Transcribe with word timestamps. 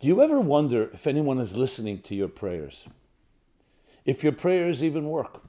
Do 0.00 0.08
you 0.08 0.22
ever 0.22 0.40
wonder 0.40 0.90
if 0.94 1.06
anyone 1.06 1.38
is 1.38 1.56
listening 1.56 2.00
to 2.02 2.14
your 2.14 2.28
prayers? 2.28 2.88
If 4.06 4.24
your 4.24 4.32
prayers 4.32 4.82
even 4.82 5.04
work? 5.04 5.42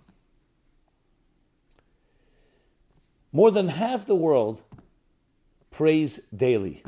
More 3.32 3.50
than 3.50 3.70
half 3.70 4.06
the 4.06 4.16
world 4.16 4.62
prays 5.72 6.20
daily. 6.36 6.84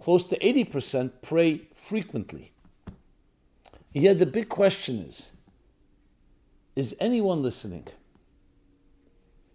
Close 0.00 0.26
to 0.26 0.38
80% 0.40 1.12
pray 1.22 1.68
frequently. 1.72 2.52
Yet 3.92 4.18
the 4.18 4.26
big 4.26 4.48
question 4.48 4.98
is 4.98 5.32
is 6.74 6.94
anyone 7.00 7.42
listening? 7.42 7.86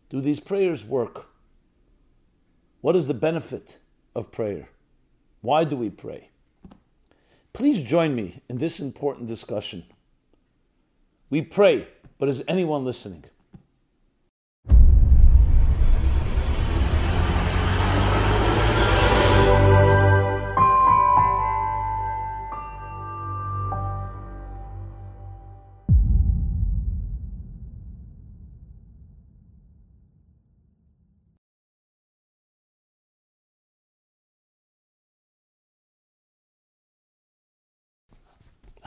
Do 0.10 0.22
these 0.22 0.40
prayers 0.40 0.84
work? 0.84 1.28
What 2.80 2.96
is 2.96 3.08
the 3.08 3.14
benefit 3.14 3.78
of 4.16 4.32
prayer? 4.32 4.70
Why 5.42 5.64
do 5.64 5.76
we 5.76 5.90
pray? 5.90 6.30
Please 7.54 7.82
join 7.84 8.16
me 8.16 8.42
in 8.48 8.58
this 8.58 8.80
important 8.80 9.28
discussion. 9.28 9.84
We 11.30 11.42
pray, 11.42 11.88
but 12.18 12.30
is 12.30 12.44
anyone 12.48 12.86
listening? 12.86 13.26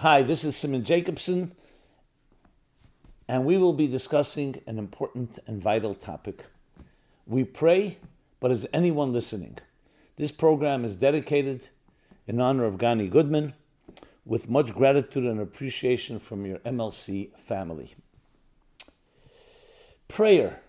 Hi, 0.04 0.20
this 0.20 0.44
is 0.44 0.54
Simon 0.54 0.84
Jacobson, 0.84 1.52
and 3.26 3.46
we 3.46 3.56
will 3.56 3.72
be 3.72 3.86
discussing 3.86 4.60
an 4.66 4.78
important 4.78 5.38
and 5.46 5.62
vital 5.62 5.94
topic. 5.94 6.44
We 7.26 7.44
pray, 7.44 7.96
but 8.38 8.50
is 8.50 8.68
anyone 8.70 9.14
listening? 9.14 9.56
This 10.16 10.30
program 10.30 10.84
is 10.84 10.96
dedicated 10.96 11.70
in 12.26 12.38
honor 12.38 12.66
of 12.66 12.76
Gani 12.76 13.08
Goodman 13.08 13.54
with 14.26 14.50
much 14.50 14.74
gratitude 14.74 15.24
and 15.24 15.40
appreciation 15.40 16.18
from 16.18 16.44
your 16.44 16.58
MLC 16.58 17.34
family. 17.38 17.94
Prayer. 20.06 20.60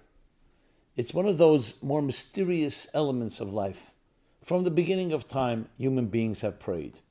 It's 0.95 1.13
one 1.13 1.25
of 1.25 1.37
those 1.37 1.75
more 1.81 2.01
mysterious 2.01 2.87
elements 2.93 3.41
of 3.41 3.53
life. 3.53 3.95
From 4.41 4.63
the 4.63 4.71
beginning 4.71 5.11
of 5.11 5.27
time, 5.27 5.67
human 5.77 6.05
beings 6.05 6.39
have 6.39 6.57
prayed. 6.57 7.01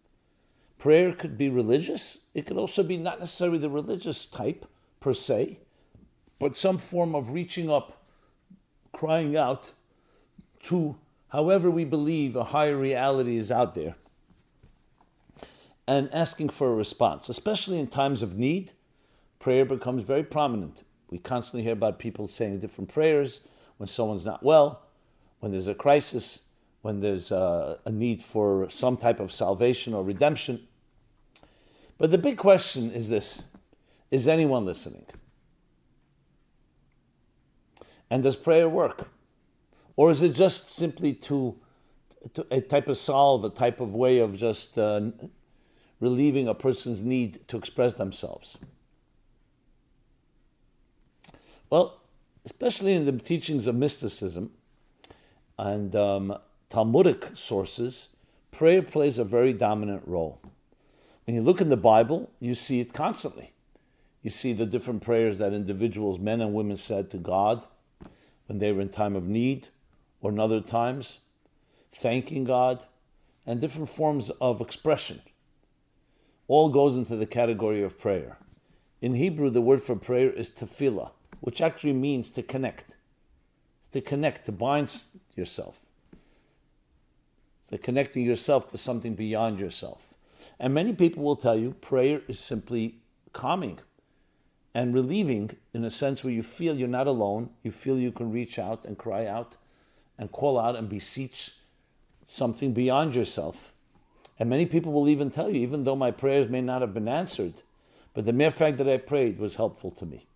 Prayer 0.85 1.15
could 1.15 1.39
be 1.39 1.49
religious. 1.49 2.19
It 2.35 2.45
could 2.45 2.59
also 2.59 2.83
be 2.83 2.99
not 2.99 3.19
necessarily 3.19 3.57
the 3.57 3.71
religious 3.71 4.27
type 4.27 4.67
per 5.01 5.15
se, 5.15 5.59
but 6.39 6.55
some 6.55 6.77
form 6.77 7.15
of 7.15 7.31
reaching 7.31 7.71
up, 7.71 8.05
crying 8.93 9.35
out 9.35 9.73
to 10.65 10.97
however 11.29 11.71
we 11.71 11.87
believe 11.87 12.37
a 12.37 12.45
higher 12.45 12.77
reality 12.77 13.39
is 13.39 13.51
out 13.51 13.75
there 13.75 13.95
and 15.89 16.13
asking 16.13 16.51
for 16.51 16.71
a 16.71 16.75
response. 16.75 17.31
Especially 17.31 17.79
in 17.79 17.87
times 17.87 18.21
of 18.21 18.37
need, 18.37 18.73
prayer 19.39 19.65
becomes 19.65 20.05
very 20.05 20.23
prominent. 20.23 20.83
We 21.09 21.17
constantly 21.17 21.63
hear 21.63 21.73
about 21.73 21.99
people 21.99 22.29
saying 22.29 22.59
different 22.59 22.93
prayers 22.93 23.41
when 23.79 23.87
someone's 23.87 24.27
not 24.27 24.43
well, 24.43 24.83
when 25.41 25.51
there's 25.51 25.67
a 25.67 25.75
crisis, 25.75 26.43
when 26.83 27.01
there's 27.01 27.33
a, 27.33 27.81
a 27.87 27.91
need 27.91 28.21
for 28.21 28.69
some 28.69 28.99
type 28.99 29.19
of 29.19 29.33
salvation 29.33 29.95
or 29.95 30.05
redemption. 30.05 30.69
But 31.99 32.11
the 32.11 32.19
big 32.19 32.37
question 32.37 32.91
is 32.91 33.09
this 33.09 33.47
Is 34.11 34.29
anyone 34.29 34.65
listening? 34.65 35.07
And 38.11 38.23
does 38.23 38.37
prayer 38.37 38.69
work? 38.69 39.09
Or 39.97 40.11
is 40.11 40.23
it 40.23 40.35
just 40.35 40.69
simply 40.69 41.13
to, 41.15 41.57
to 42.35 42.47
a 42.51 42.61
type 42.61 42.89
of 42.89 42.99
solve, 42.99 43.45
a 43.45 43.51
type 43.51 43.81
of 43.81 43.95
way 43.95 44.19
of 44.19 44.37
just 44.37 44.77
uh, 44.77 45.11
relieving 46.01 46.49
a 46.49 46.55
person's 46.55 47.03
need 47.03 47.47
to 47.49 47.57
express 47.57 47.95
themselves? 47.95 48.59
Well, 51.71 52.01
especially 52.45 52.93
in 52.95 53.05
the 53.05 53.13
teachings 53.13 53.67
of 53.67 53.75
mysticism 53.75 54.51
and 55.59 55.95
um, 55.97 56.37
Talmudic 56.69 57.31
sources, 57.35 58.11
prayer 58.51 58.83
plays 58.83 59.19
a 59.19 59.25
very 59.25 59.53
dominant 59.53 60.03
role. 60.07 60.41
When 61.27 61.35
you 61.35 61.43
look 61.43 61.61
in 61.61 61.71
the 61.71 61.77
Bible, 61.77 62.31
you 62.39 62.55
see 62.55 62.81
it 62.81 62.93
constantly. 62.93 63.53
You 64.23 64.31
see 64.31 64.53
the 64.53 64.67
different 64.67 65.03
prayers 65.03 65.39
that 65.39 65.53
individuals, 65.53 66.19
men 66.19 66.41
and 66.41 66.55
women, 66.55 66.77
said 66.77 67.11
to 67.11 67.19
God 67.19 67.67
when 68.47 68.59
they 68.59 68.73
were 68.73 68.81
in 68.81 68.89
time 68.89 69.17
of 69.17 69.27
need 69.27 69.69
or 70.21 70.31
in 70.31 70.39
other 70.39 70.61
times, 70.61 71.21
thanking 71.93 72.45
God, 72.45 72.85
and 73.47 73.61
different 73.61 73.89
forms 73.89 74.31
of 74.41 74.61
expression. 74.61 75.21
All 76.49 76.71
goes 76.71 76.95
into 76.95 77.17
the 77.17 77.27
category 77.27 77.83
of 77.83 77.99
prayer. 77.99 78.39
In 79.01 79.15
Hebrew, 79.15 79.51
the 79.51 79.61
word 79.61 79.83
for 79.83 79.97
prayer 79.97 80.31
is 80.31 80.51
tefillah, 80.51 81.11
which 81.41 81.61
actually 81.61 81.93
means 81.93 82.31
to 82.31 82.43
connect. 82.43 82.97
It's 83.79 83.89
to 83.89 84.01
connect, 84.01 84.47
to 84.47 84.53
bind 84.53 84.95
yourself. 85.37 85.81
It's 87.61 87.73
like 87.73 87.83
connecting 87.83 88.25
yourself 88.25 88.69
to 88.69 88.79
something 88.79 89.15
beyond 89.15 89.61
yourself. 89.61 90.14
And 90.59 90.75
many 90.75 90.93
people 90.93 91.23
will 91.23 91.37
tell 91.37 91.57
you 91.57 91.73
prayer 91.73 92.23
is 92.29 92.39
simply 92.39 92.97
calming 93.33 93.79
and 94.75 94.93
relieving 94.93 95.51
in 95.73 95.85
a 95.85 95.91
sense 95.91 96.25
where 96.25 96.33
you 96.33 96.43
feel 96.43 96.77
you're 96.77 96.89
not 96.89 97.07
alone, 97.07 97.51
you 97.63 97.71
feel 97.71 97.99
you 97.99 98.11
can 98.11 98.33
reach 98.33 98.59
out 98.59 98.85
and 98.85 98.99
cry 98.99 99.27
out 99.27 99.57
and 100.19 100.33
call 100.33 100.59
out 100.59 100.77
and 100.77 100.89
beseech 100.89 101.53
something 102.25 102.73
beyond 102.73 103.15
yourself. 103.15 103.73
And 104.39 104.51
many 104.51 104.67
people 104.67 104.93
will 104.93 105.09
even 105.09 105.31
tell 105.31 105.49
you, 105.49 105.61
even 105.61 105.85
though 105.85 105.95
my 105.95 106.11
prayers 106.11 106.49
may 106.49 106.61
not 106.61 106.81
have 106.81 106.93
been 106.93 107.09
answered, 107.09 107.63
but 108.15 108.25
the 108.25 108.33
mere 108.33 108.51
fact 108.51 108.79
that 108.79 108.89
I 108.89 108.97
prayed 108.97 109.39
was 109.39 109.57
helpful 109.57 109.93
to 109.93 110.07
me. 110.07 110.27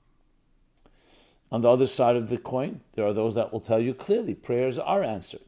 On 1.50 1.62
the 1.62 1.70
other 1.70 1.86
side 1.86 2.14
of 2.14 2.28
the 2.28 2.38
coin, 2.38 2.80
there 2.94 3.06
are 3.06 3.12
those 3.12 3.34
that 3.34 3.52
will 3.52 3.60
tell 3.60 3.80
you 3.80 3.94
clearly 3.94 4.34
prayers 4.34 4.78
are 4.78 5.02
answered. 5.02 5.40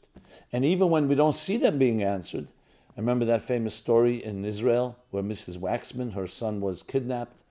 And 0.52 0.64
even 0.64 0.90
when 0.90 1.08
we 1.08 1.14
don't 1.14 1.34
see 1.34 1.56
them 1.56 1.78
being 1.78 2.02
answered, 2.02 2.52
I 2.96 3.00
remember 3.00 3.24
that 3.26 3.42
famous 3.42 3.74
story 3.74 4.22
in 4.22 4.44
Israel 4.44 4.98
where 5.10 5.22
Mrs. 5.22 5.58
Waxman, 5.58 6.14
her 6.14 6.26
son, 6.26 6.60
was 6.60 6.82
kidnapped 6.82 7.42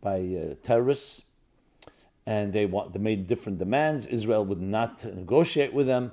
by 0.00 0.18
uh, 0.20 0.54
terrorists, 0.62 1.22
and 2.26 2.52
they 2.52 2.66
they 2.66 2.98
made 2.98 3.26
different 3.26 3.58
demands. 3.58 4.06
Israel 4.06 4.44
would 4.44 4.60
not 4.60 5.04
negotiate 5.04 5.72
with 5.72 5.86
them, 5.86 6.12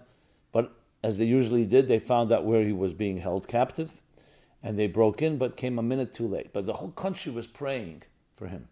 but 0.52 0.72
as 1.04 1.18
they 1.18 1.26
usually 1.26 1.66
did, 1.66 1.88
they 1.88 2.00
found 2.00 2.32
out 2.32 2.46
where 2.46 2.64
he 2.64 2.72
was 2.72 2.94
being 2.94 3.18
held 3.18 3.48
captive, 3.48 4.02
and 4.64 4.80
they 4.80 4.88
broke 4.88 5.22
in, 5.22 5.38
but 5.38 5.58
came 5.58 5.78
a 5.78 5.84
minute 5.84 6.14
too 6.14 6.28
late. 6.28 6.54
But 6.54 6.66
the 6.66 6.74
whole 6.74 6.92
country 6.92 7.32
was 7.32 7.48
praying 7.48 8.04
for 8.36 8.48
him. 8.48 8.70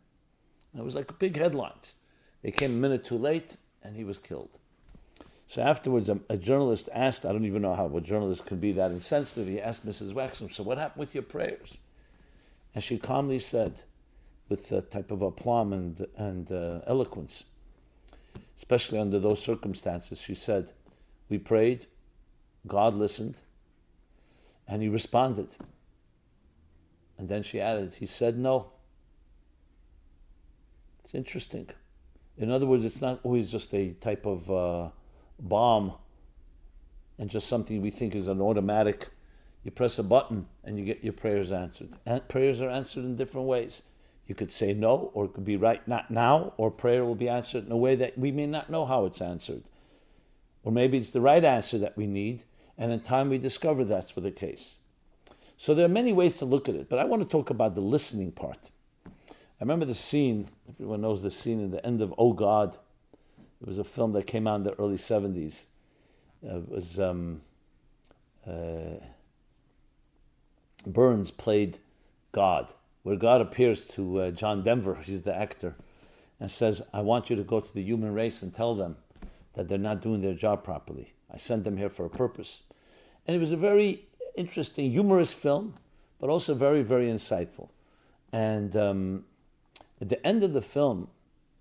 And 0.72 0.82
it 0.82 0.86
was 0.86 0.96
like 0.96 1.20
big 1.20 1.36
headlines. 1.36 1.96
They 2.42 2.52
came 2.52 2.72
a 2.72 2.76
minute 2.76 3.04
too 3.04 3.18
late, 3.18 3.58
and 3.84 3.96
he 3.96 4.04
was 4.04 4.18
killed. 4.18 4.58
So 5.48 5.62
afterwards, 5.62 6.10
a, 6.10 6.20
a, 6.30 6.36
journalist 6.38 6.90
asked, 6.94 7.26
I 7.26 7.32
don't 7.32 7.46
even 7.46 7.62
know 7.62 7.74
how 7.74 7.96
a 7.96 8.02
journalist 8.02 8.46
could 8.46 8.60
be 8.60 8.74
that 8.74 8.92
insensitive. 8.92 9.48
He 9.48 9.62
asked 9.62 9.86
Mrs. 9.86 10.14
Waxman, 10.14 10.52
So 10.52 10.62
what 10.62 10.78
happened 10.78 11.00
with 11.00 11.16
your 11.16 11.24
prayers? 11.24 11.78
And 12.76 12.84
she 12.84 12.98
calmly 12.98 13.40
said, 13.40 13.84
with 14.50 14.72
a 14.74 14.82
type 14.82 15.10
of 15.10 15.22
aplomb 15.22 15.72
and, 15.74 16.06
and 16.18 16.52
uh, 16.52 16.82
eloquence, 16.86 17.46
especially 18.58 19.00
under 19.00 19.20
those 19.20 19.42
circumstances, 19.42 20.22
she 20.22 20.36
said, 20.36 20.74
We 21.30 21.38
prayed, 21.38 21.86
God 22.66 22.94
listened, 22.94 23.42
and 24.68 24.82
He 24.82 24.90
responded. 24.90 25.56
And 27.18 27.30
then 27.30 27.42
she 27.42 27.62
added, 27.62 27.96
He 27.96 28.06
said 28.06 28.38
no. 28.38 28.72
It's 31.00 31.16
interesting. 31.16 31.70
In 32.38 32.52
other 32.52 32.66
words, 32.66 32.84
it's 32.84 33.02
not 33.02 33.22
always 33.24 33.50
just 33.50 33.74
a 33.74 33.94
type 33.94 34.26
of. 34.26 34.52
Uh, 34.52 34.90
bomb 35.40 35.94
and 37.18 37.30
just 37.30 37.48
something 37.48 37.82
we 37.82 37.90
think 37.90 38.16
is 38.16 38.28
an 38.28 38.42
automatic. 38.42 39.10
You 39.64 39.72
press 39.72 40.00
a 40.00 40.04
button 40.04 40.48
and 40.64 40.78
you 40.78 40.86
get 40.86 41.04
your 41.04 41.14
prayers 41.14 41.52
answered. 41.52 41.90
And 42.06 42.28
prayers 42.28 42.62
are 42.62 42.70
answered 42.70 43.06
in 43.06 43.16
different 43.16 43.48
ways. 43.48 43.82
You 44.28 44.36
could 44.36 44.52
say 44.52 44.74
no, 44.74 45.12
or 45.14 45.26
it 45.26 45.34
could 45.34 45.46
be 45.46 45.56
right 45.56 45.86
not 45.88 46.12
now, 46.12 46.54
or 46.58 46.70
prayer 46.70 47.06
will 47.06 47.16
be 47.16 47.30
answered 47.30 47.66
in 47.66 47.72
a 47.72 47.78
way 47.78 47.96
that 47.96 48.18
we 48.18 48.32
may 48.32 48.46
not 48.46 48.70
know 48.70 48.86
how 48.86 49.06
it's 49.06 49.22
answered. 49.22 49.64
Or 50.64 50.72
maybe 50.72 50.98
it's 50.98 51.12
the 51.12 51.22
right 51.22 51.44
answer 51.44 51.78
that 51.78 51.96
we 51.96 52.08
need, 52.08 52.44
and 52.78 52.92
in 52.92 53.00
time 53.00 53.30
we 53.30 53.38
discover 53.38 53.86
that's 53.86 54.12
the 54.12 54.32
case. 54.32 54.78
So 55.56 55.74
there 55.74 55.86
are 55.86 55.90
many 55.90 56.12
ways 56.12 56.38
to 56.40 56.46
look 56.46 56.68
at 56.68 56.76
it, 56.76 56.90
but 56.90 57.00
I 57.00 57.06
want 57.06 57.24
to 57.24 57.28
talk 57.28 57.50
about 57.50 57.74
the 57.74 57.82
listening 57.82 58.34
part. 58.34 58.70
I 59.08 59.62
remember 59.62 59.86
the 59.86 59.94
scene, 59.94 60.48
everyone 60.70 61.02
knows 61.02 61.24
the 61.24 61.32
scene 61.32 61.62
in 61.62 61.72
the 61.72 61.84
end 61.86 62.02
of 62.02 62.14
Oh 62.18 62.34
God, 62.34 62.78
there 63.62 63.70
was 63.70 63.80
a 63.80 63.84
film 63.84 64.14
that 64.14 64.28
came 64.28 64.48
out 64.48 64.58
in 64.58 64.64
the 64.64 64.74
early 64.74 64.98
70s. 64.98 65.66
Uh, 66.48 66.58
it 66.58 66.70
was 66.70 67.00
um, 67.00 67.42
uh, 68.46 69.00
Burns 70.86 71.32
played 71.32 71.80
God, 72.32 72.74
where 73.04 73.16
God 73.16 73.42
appears 73.42 73.88
to 73.90 74.22
uh, 74.22 74.32
John 74.32 74.64
Denver, 74.64 75.00
he's 75.02 75.24
the 75.24 75.36
actor, 75.36 75.76
and 76.40 76.52
says, 76.52 76.82
I 76.94 77.02
want 77.02 77.30
you 77.30 77.36
to 77.36 77.44
go 77.44 77.60
to 77.60 77.74
the 77.74 77.82
human 77.82 78.14
race 78.14 78.42
and 78.44 78.54
tell 78.54 78.76
them 78.76 78.98
that 79.54 79.68
they're 79.68 79.80
not 79.80 80.02
doing 80.02 80.22
their 80.22 80.36
job 80.36 80.64
properly. 80.64 81.14
I 81.34 81.38
sent 81.38 81.64
them 81.64 81.78
here 81.78 81.90
for 81.90 82.06
a 82.06 82.10
purpose. 82.10 82.62
And 83.26 83.36
it 83.36 83.40
was 83.40 83.52
a 83.52 83.58
very 83.58 84.06
interesting, 84.36 84.92
humorous 84.92 85.34
film, 85.34 85.74
but 86.20 86.30
also 86.30 86.54
very, 86.54 86.84
very 86.84 87.08
insightful. 87.08 87.70
And 88.32 88.76
um, 88.76 89.26
at 90.00 90.10
the 90.10 90.26
end 90.26 90.44
of 90.44 90.54
the 90.54 90.62
film, 90.62 91.10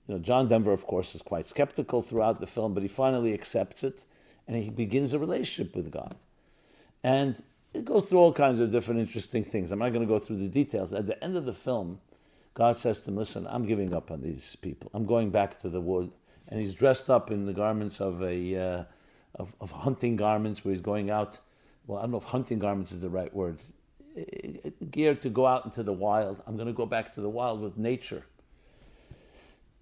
you 0.07 0.15
know, 0.15 0.21
John 0.21 0.49
Denver, 0.49 0.73
of 0.73 0.87
course, 0.87 1.15
is 1.15 1.23
quite 1.23 1.47
skeptical 1.47 2.03
throughout 2.03 2.41
the 2.41 2.47
film, 2.47 2.75
but 2.75 2.83
he 2.83 2.89
finally 2.89 3.35
accepts 3.35 3.83
it 3.83 4.07
and 4.47 4.57
he 4.57 4.71
begins 4.71 5.13
a 5.13 5.19
relationship 5.19 5.75
with 5.75 5.91
God. 5.91 6.17
And 7.03 7.43
it 7.75 7.85
goes 7.85 8.05
through 8.05 8.19
all 8.19 8.33
kinds 8.33 8.61
of 8.61 8.71
different 8.71 9.01
interesting 9.01 9.45
things. 9.45 9.73
I'm 9.73 9.81
not 9.81 9.93
going 9.93 10.07
to 10.07 10.09
go 10.09 10.19
through 10.19 10.37
the 10.37 10.49
details. 10.49 10.93
At 10.93 11.07
the 11.07 11.23
end 11.23 11.37
of 11.37 11.45
the 11.45 11.53
film, 11.53 12.01
God 12.55 12.77
says 12.77 13.01
to 13.01 13.11
him, 13.11 13.17
Listen, 13.17 13.47
I'm 13.49 13.67
giving 13.67 13.93
up 13.93 14.11
on 14.11 14.23
these 14.23 14.57
people. 14.57 14.91
I'm 14.95 15.05
going 15.05 15.31
back 15.31 15.59
to 15.61 15.69
the 15.69 15.81
wood. 15.81 16.11
And 16.49 16.61
he's 16.61 16.75
dressed 16.75 17.11
up 17.11 17.31
in 17.31 17.45
the 17.45 17.53
garments 17.53 18.01
of 18.01 18.23
a 18.23 18.57
uh, 18.57 18.85
of, 19.35 19.55
of 19.61 19.71
hunting 19.73 20.17
garments 20.17 20.65
where 20.65 20.73
he's 20.73 20.81
going 20.81 21.11
out. 21.11 21.41
Well, 21.87 21.99
I 21.99 22.03
don't 22.03 22.13
know 22.13 22.19
if 22.19 22.25
hunting 22.25 22.59
garments 22.59 22.93
is 22.93 23.03
the 23.03 23.11
right 23.11 23.35
word. 23.35 23.63
Geared 24.91 25.21
to 25.23 25.29
go 25.29 25.47
out 25.47 25.65
into 25.65 25.83
the 25.83 25.93
wild. 25.93 26.43
I'm 26.47 26.57
going 26.57 26.69
to 26.69 26.73
go 26.73 26.87
back 26.87 27.13
to 27.15 27.21
the 27.21 27.29
wild 27.29 27.61
with 27.61 27.77
nature. 27.77 28.25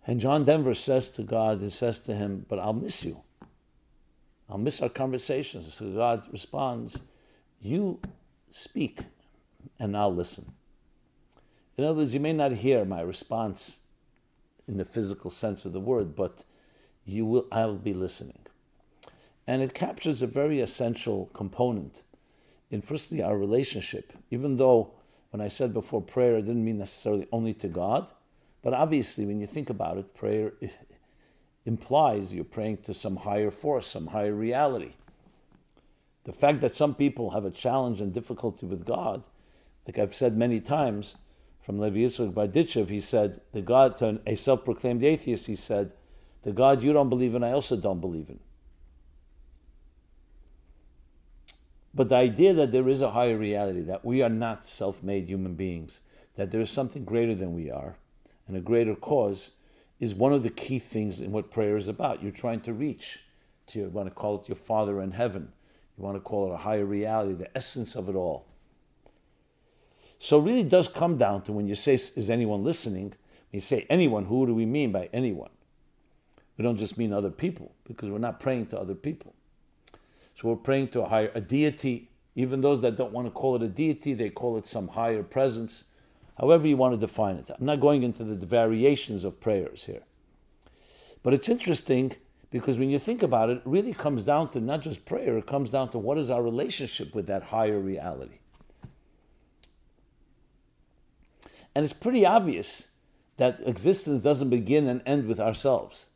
And 0.07 0.21
John 0.21 0.45
Denver 0.45 0.75
says 0.75 1.09
to 1.11 1.23
God, 1.23 1.61
he 1.61 1.71
says 1.71 1.99
to 2.01 2.15
him, 2.15 2.45
But 2.49 2.59
I'll 2.59 2.75
miss 2.75 3.05
you. 3.05 3.23
I'll 4.49 4.59
miss 4.59 4.83
our 4.83 4.89
conversations. 4.89 5.73
So 5.73 5.91
God 5.91 6.27
responds, 6.31 7.01
You 7.61 8.01
speak, 8.51 9.01
and 9.79 9.97
I'll 9.97 10.15
listen. 10.15 10.53
In 11.77 11.85
other 11.85 11.99
words, 11.99 12.15
you 12.15 12.21
may 12.21 12.33
not 12.33 12.53
hear 12.53 12.85
my 12.85 13.01
response 13.01 13.81
in 14.69 14.77
the 14.77 14.85
physical 14.85 15.31
sense 15.31 15.65
of 15.65 15.73
the 15.73 15.81
word, 15.81 16.15
but 16.15 16.45
you 17.05 17.27
will, 17.27 17.47
I 17.51 17.67
will 17.67 17.75
be 17.77 17.95
listening. 17.95 18.39
And 19.47 19.63
it 19.63 19.75
captures 19.75 20.23
a 20.23 20.27
very 20.27 20.61
essential 20.61 21.27
component 21.33 22.03
in 22.71 22.81
firstly 22.81 23.23
our 23.23 23.37
relationship. 23.37 24.13
Even 24.31 24.57
though 24.57 24.93
when 25.31 25.41
I 25.41 25.49
said 25.49 25.75
before 25.75 26.01
prayer, 26.01 26.37
it 26.37 26.47
didn't 26.47 26.65
mean 26.65 26.79
necessarily 26.79 27.27
only 27.33 27.55
to 27.55 27.69
God, 27.69 28.13
but 28.65 28.73
obviously 28.73 29.27
when 29.27 29.39
you 29.39 29.47
think 29.47 29.69
about 29.69 29.99
it, 29.99 30.15
prayer 30.15 30.55
implies 31.67 32.33
you're 32.33 32.45
praying 32.45 32.79
to 32.79 32.95
some 32.95 33.17
higher 33.17 33.51
force, 33.51 33.87
some 33.87 34.09
higher 34.09 34.35
reality. 34.35 34.95
The 36.25 36.33
fact 36.33 36.63
that 36.63 36.75
some 36.75 36.95
people 36.95 37.31
have 37.31 37.45
a 37.45 37.51
challenge 37.51 38.01
and 38.01 38.13
difficulty 38.13 38.65
with 38.65 38.87
God, 38.87 39.27
like 39.87 39.99
I've 39.99 40.15
said 40.15 40.39
many 40.39 40.61
times, 40.61 41.17
from 41.61 41.79
Levi 41.79 41.99
Yitzchak 41.99 42.33
Berditchev, 42.33 42.89
he 42.89 43.01
said, 43.01 43.39
the 43.53 43.61
God, 43.61 43.97
to 43.97 44.21
a 44.27 44.35
self-proclaimed 44.35 45.05
atheist, 45.05 45.47
he 45.47 45.57
said, 45.57 45.93
the 46.43 46.53
God 46.53 46.83
you 46.83 46.95
don't 46.95 47.11
believe 47.11 47.35
in, 47.35 47.45
I 47.45 47.53
also 47.53 47.77
don't 47.77 48.01
believe 48.01 48.31
in. 48.31 48.41
But 51.93 52.09
the 52.09 52.17
idea 52.17 52.55
that 52.55 52.73
there 52.73 52.89
is 52.89 53.03
a 53.03 53.11
higher 53.11 53.37
reality, 53.37 53.83
that 53.83 54.05
we 54.07 54.23
are 54.23 54.31
not 54.31 54.65
self-made 54.65 55.29
human 55.29 55.55
beings, 55.55 56.01
that 56.35 56.51
there 56.51 56.63
is 56.63 56.71
something 56.71 57.05
greater 57.05 57.35
than 57.35 57.55
we 57.55 57.71
are, 57.71 57.99
and 58.47 58.57
a 58.57 58.61
greater 58.61 58.95
cause, 58.95 59.53
is 60.01 60.15
one 60.15 60.33
of 60.33 60.43
the 60.43 60.51
key 60.51 60.79
things 60.79 61.21
in 61.21 61.33
what 61.33 61.51
prayer 61.51 61.77
is 61.77 61.89
about. 61.89 62.23
You're 62.23 62.33
trying 62.33 62.61
to 62.61 62.73
reach 62.73 63.21
to, 63.69 63.79
you 63.79 63.89
want 63.89 64.09
to 64.09 64.15
call 64.15 64.41
it 64.41 64.49
your 64.49 64.57
Father 64.57 65.01
in 65.01 65.13
heaven. 65.13 65.53
You 65.97 66.05
want 66.05 66.17
to 66.17 66.21
call 66.21 66.51
it 66.51 66.55
a 66.55 66.59
higher 66.59 66.85
reality, 66.85 67.35
the 67.35 67.57
essence 67.57 67.95
of 67.95 68.09
it 68.09 68.15
all. 68.15 68.47
So 70.19 70.41
it 70.41 70.45
really 70.45 70.63
does 70.63 70.89
come 70.89 71.17
down 71.17 71.43
to 71.43 71.53
when 71.53 71.69
you 71.69 71.75
say, 71.75 71.95
is 71.95 72.31
anyone 72.31 72.65
listening? 72.65 73.05
When 73.05 73.53
you 73.53 73.61
say 73.61 73.87
anyone, 73.89 74.25
who 74.25 74.47
do 74.47 74.55
we 74.55 74.67
mean 74.67 74.91
by 74.91 75.09
anyone? 75.13 75.51
We 76.57 76.63
don't 76.63 76.77
just 76.77 76.99
mean 76.99 77.13
other 77.13 77.31
people, 77.31 77.75
because 77.85 78.11
we're 78.11 78.19
not 78.19 78.41
praying 78.41 78.67
to 78.67 78.79
other 78.79 78.95
people. 78.95 79.35
So 80.35 80.49
we're 80.49 80.57
praying 80.57 80.89
to 80.89 81.03
a 81.03 81.09
higher, 81.09 81.31
a 81.35 81.41
deity. 81.41 82.11
Even 82.35 82.61
those 82.61 82.81
that 82.81 82.97
don't 82.97 83.13
want 83.13 83.27
to 83.27 83.31
call 83.31 83.57
it 83.57 83.63
a 83.63 83.69
deity, 83.69 84.15
they 84.15 84.31
call 84.31 84.57
it 84.57 84.67
some 84.67 84.89
higher 84.89 85.23
presence 85.23 85.85
however 86.39 86.67
you 86.67 86.77
want 86.77 86.95
to 86.95 86.99
define 86.99 87.37
it. 87.37 87.51
I'm 87.51 87.67
not 87.67 87.81
going 87.81 88.03
into 88.03 88.25
the 88.25 88.47
variations 88.47 89.25
of 89.25 89.41
prayers 89.41 89.85
here. 89.85 90.03
But 91.23 91.35
it's 91.35 91.49
interesting 91.49 92.13
because 92.51 92.79
when 92.79 92.91
you 92.91 92.99
think 92.99 93.23
about 93.23 93.51
it, 93.51 93.57
it 93.59 93.63
really 93.65 93.93
comes 93.93 94.25
down 94.25 94.51
to 94.51 94.61
not 94.61 94.83
just 94.83 95.05
prayer, 95.05 95.39
it 95.39 95.47
comes 95.47 95.71
down 95.71 95.89
to 95.91 95.99
what 95.99 96.19
is 96.19 96.31
our 96.31 96.43
relationship 96.43 97.15
with 97.15 97.27
that 97.27 97.45
higher 97.45 97.81
reality. 97.81 98.39
And 101.75 101.83
it's 101.83 101.93
pretty 101.93 102.25
obvious 102.25 102.89
that 103.37 103.61
existence 103.67 104.23
doesn't 104.23 104.51
begin 104.51 104.87
and 104.87 105.03
end 105.05 105.27
with 105.27 105.41
ourselves. 105.41 106.09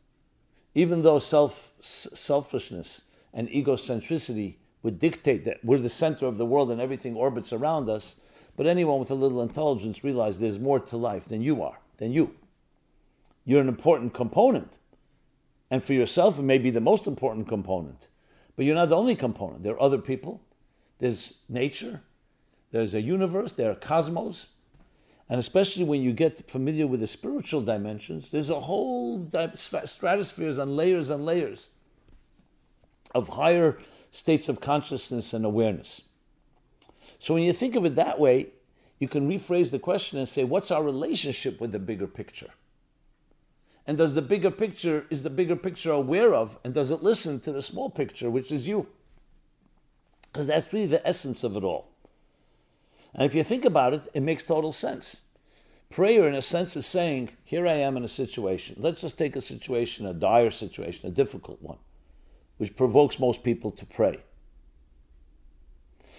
Even 0.74 1.02
though 1.02 1.18
self, 1.18 1.72
selfishness 1.80 3.02
and 3.34 3.48
egocentricity 3.48 4.56
would 4.82 4.98
dictate 4.98 5.44
that 5.44 5.64
we're 5.64 5.78
the 5.78 5.88
center 5.88 6.26
of 6.26 6.38
the 6.38 6.46
world 6.46 6.70
and 6.70 6.80
everything 6.80 7.16
orbits 7.16 7.52
around 7.52 7.88
us, 7.88 8.14
but 8.58 8.66
anyone 8.66 8.98
with 8.98 9.12
a 9.12 9.14
little 9.14 9.40
intelligence 9.40 10.02
realizes 10.02 10.40
there's 10.40 10.58
more 10.58 10.80
to 10.80 10.96
life 10.96 11.26
than 11.26 11.40
you 11.40 11.62
are, 11.62 11.78
than 11.98 12.10
you. 12.10 12.34
You're 13.44 13.60
an 13.60 13.68
important 13.68 14.12
component. 14.12 14.78
And 15.70 15.82
for 15.82 15.92
yourself, 15.92 16.40
it 16.40 16.42
may 16.42 16.58
be 16.58 16.70
the 16.70 16.80
most 16.80 17.06
important 17.06 17.46
component. 17.46 18.08
But 18.56 18.64
you're 18.64 18.74
not 18.74 18.88
the 18.88 18.96
only 18.96 19.14
component. 19.14 19.62
There 19.62 19.74
are 19.74 19.80
other 19.80 19.98
people. 19.98 20.42
There's 20.98 21.34
nature. 21.48 22.02
There's 22.72 22.94
a 22.94 23.00
universe. 23.00 23.52
There 23.52 23.70
are 23.70 23.76
cosmos. 23.76 24.48
And 25.28 25.38
especially 25.38 25.84
when 25.84 26.02
you 26.02 26.12
get 26.12 26.50
familiar 26.50 26.88
with 26.88 26.98
the 26.98 27.06
spiritual 27.06 27.60
dimensions, 27.60 28.32
there's 28.32 28.50
a 28.50 28.58
whole 28.58 29.24
stratospheres 29.84 30.58
and 30.58 30.76
layers 30.76 31.10
and 31.10 31.24
layers 31.24 31.68
of 33.14 33.28
higher 33.28 33.78
states 34.10 34.48
of 34.48 34.60
consciousness 34.60 35.32
and 35.32 35.44
awareness. 35.44 36.02
So 37.18 37.34
when 37.34 37.42
you 37.42 37.52
think 37.52 37.76
of 37.76 37.84
it 37.84 37.94
that 37.96 38.18
way, 38.18 38.48
you 38.98 39.08
can 39.08 39.28
rephrase 39.28 39.70
the 39.70 39.78
question 39.78 40.18
and 40.18 40.28
say, 40.28 40.44
what's 40.44 40.70
our 40.70 40.82
relationship 40.82 41.60
with 41.60 41.72
the 41.72 41.78
bigger 41.78 42.06
picture? 42.06 42.50
And 43.86 43.96
does 43.96 44.14
the 44.14 44.22
bigger 44.22 44.50
picture, 44.50 45.06
is 45.08 45.22
the 45.22 45.30
bigger 45.30 45.56
picture 45.56 45.90
aware 45.90 46.34
of, 46.34 46.58
and 46.62 46.74
does 46.74 46.90
it 46.90 47.02
listen 47.02 47.40
to 47.40 47.52
the 47.52 47.62
small 47.62 47.88
picture, 47.88 48.28
which 48.28 48.52
is 48.52 48.68
you? 48.68 48.88
Because 50.30 50.46
that's 50.46 50.72
really 50.72 50.86
the 50.86 51.06
essence 51.06 51.42
of 51.42 51.56
it 51.56 51.64
all. 51.64 51.88
And 53.14 53.24
if 53.24 53.34
you 53.34 53.42
think 53.42 53.64
about 53.64 53.94
it, 53.94 54.06
it 54.12 54.22
makes 54.22 54.44
total 54.44 54.72
sense. 54.72 55.22
Prayer, 55.90 56.28
in 56.28 56.34
a 56.34 56.42
sense, 56.42 56.76
is 56.76 56.84
saying, 56.84 57.30
Here 57.44 57.66
I 57.66 57.72
am 57.72 57.96
in 57.96 58.04
a 58.04 58.08
situation. 58.08 58.76
Let's 58.78 59.00
just 59.00 59.16
take 59.16 59.36
a 59.36 59.40
situation, 59.40 60.04
a 60.04 60.12
dire 60.12 60.50
situation, 60.50 61.08
a 61.08 61.12
difficult 61.12 61.62
one, 61.62 61.78
which 62.58 62.76
provokes 62.76 63.18
most 63.18 63.42
people 63.42 63.70
to 63.70 63.86
pray. 63.86 64.22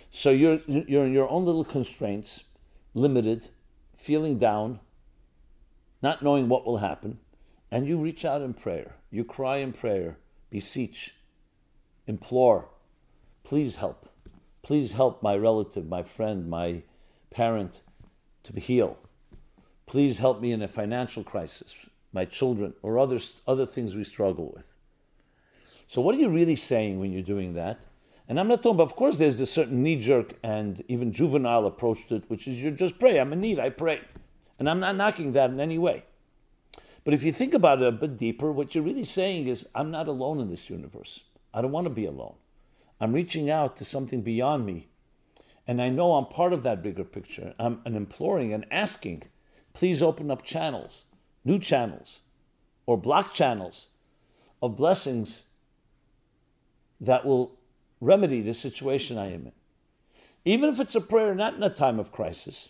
So 0.09 0.31
you're, 0.31 0.59
you're 0.67 1.05
in 1.05 1.13
your 1.13 1.29
own 1.29 1.45
little 1.45 1.63
constraints, 1.63 2.43
limited, 2.93 3.49
feeling 3.95 4.37
down, 4.37 4.79
not 6.01 6.23
knowing 6.23 6.49
what 6.49 6.65
will 6.65 6.77
happen, 6.77 7.19
and 7.71 7.87
you 7.87 7.97
reach 7.97 8.25
out 8.25 8.41
in 8.41 8.53
prayer. 8.53 8.95
You 9.11 9.23
cry 9.23 9.57
in 9.57 9.73
prayer, 9.73 10.17
beseech, 10.49 11.15
implore, 12.07 12.69
please 13.43 13.77
help. 13.77 14.09
Please 14.61 14.93
help 14.93 15.23
my 15.23 15.35
relative, 15.35 15.87
my 15.87 16.03
friend, 16.03 16.49
my 16.49 16.83
parent 17.29 17.81
to 18.43 18.59
heal. 18.59 18.99
Please 19.85 20.19
help 20.19 20.41
me 20.41 20.51
in 20.51 20.61
a 20.61 20.67
financial 20.67 21.23
crisis, 21.23 21.75
my 22.13 22.25
children, 22.25 22.73
or 22.81 22.99
other, 22.99 23.19
other 23.47 23.65
things 23.65 23.95
we 23.95 24.03
struggle 24.03 24.53
with. 24.55 24.65
So, 25.87 26.01
what 26.01 26.13
are 26.13 26.19
you 26.19 26.29
really 26.29 26.55
saying 26.55 26.99
when 26.99 27.11
you're 27.11 27.23
doing 27.23 27.53
that? 27.55 27.87
And 28.29 28.39
I'm 28.39 28.47
not 28.47 28.61
talking 28.61 28.75
about, 28.75 28.91
of 28.91 28.95
course, 28.95 29.17
there's 29.17 29.39
a 29.39 29.47
certain 29.47 29.81
knee 29.81 29.95
jerk 29.95 30.35
and 30.43 30.79
even 30.87 31.11
juvenile 31.11 31.65
approach 31.65 32.07
to 32.07 32.15
it, 32.15 32.23
which 32.27 32.47
is 32.47 32.61
you 32.61 32.69
just 32.69 32.99
pray. 32.99 33.17
I'm 33.17 33.33
in 33.33 33.41
need, 33.41 33.59
I 33.59 33.71
pray. 33.71 34.01
And 34.59 34.69
I'm 34.69 34.79
not 34.79 34.95
knocking 34.95 35.31
that 35.31 35.49
in 35.49 35.59
any 35.59 35.79
way. 35.79 36.05
But 37.03 37.15
if 37.15 37.23
you 37.23 37.31
think 37.31 37.55
about 37.55 37.81
it 37.81 37.87
a 37.87 37.91
bit 37.91 38.17
deeper, 38.17 38.51
what 38.51 38.75
you're 38.75 38.83
really 38.83 39.03
saying 39.03 39.47
is, 39.47 39.67
I'm 39.73 39.89
not 39.89 40.07
alone 40.07 40.39
in 40.39 40.47
this 40.47 40.69
universe. 40.69 41.23
I 41.55 41.63
don't 41.63 41.71
want 41.71 41.85
to 41.85 41.89
be 41.89 42.05
alone. 42.05 42.35
I'm 43.01 43.13
reaching 43.13 43.49
out 43.49 43.75
to 43.77 43.85
something 43.85 44.21
beyond 44.21 44.63
me. 44.63 44.89
And 45.65 45.81
I 45.81 45.89
know 45.89 46.13
I'm 46.13 46.25
part 46.25 46.53
of 46.53 46.61
that 46.63 46.83
bigger 46.83 47.03
picture. 47.03 47.55
I'm 47.57 47.81
an 47.83 47.95
imploring 47.95 48.53
and 48.53 48.65
asking, 48.69 49.23
please 49.73 50.03
open 50.03 50.29
up 50.29 50.43
channels, 50.43 51.05
new 51.43 51.57
channels, 51.57 52.21
or 52.85 52.95
block 52.95 53.33
channels 53.33 53.87
of 54.61 54.75
blessings 54.75 55.45
that 57.01 57.25
will 57.25 57.58
remedy 58.01 58.41
the 58.41 58.53
situation 58.53 59.17
I 59.17 59.27
am 59.27 59.47
in. 59.47 59.51
Even 60.45 60.69
if 60.69 60.79
it's 60.79 60.95
a 60.95 61.01
prayer 61.01 61.35
not 61.35 61.55
in 61.55 61.63
a 61.63 61.69
time 61.69 61.99
of 61.99 62.11
crisis, 62.11 62.69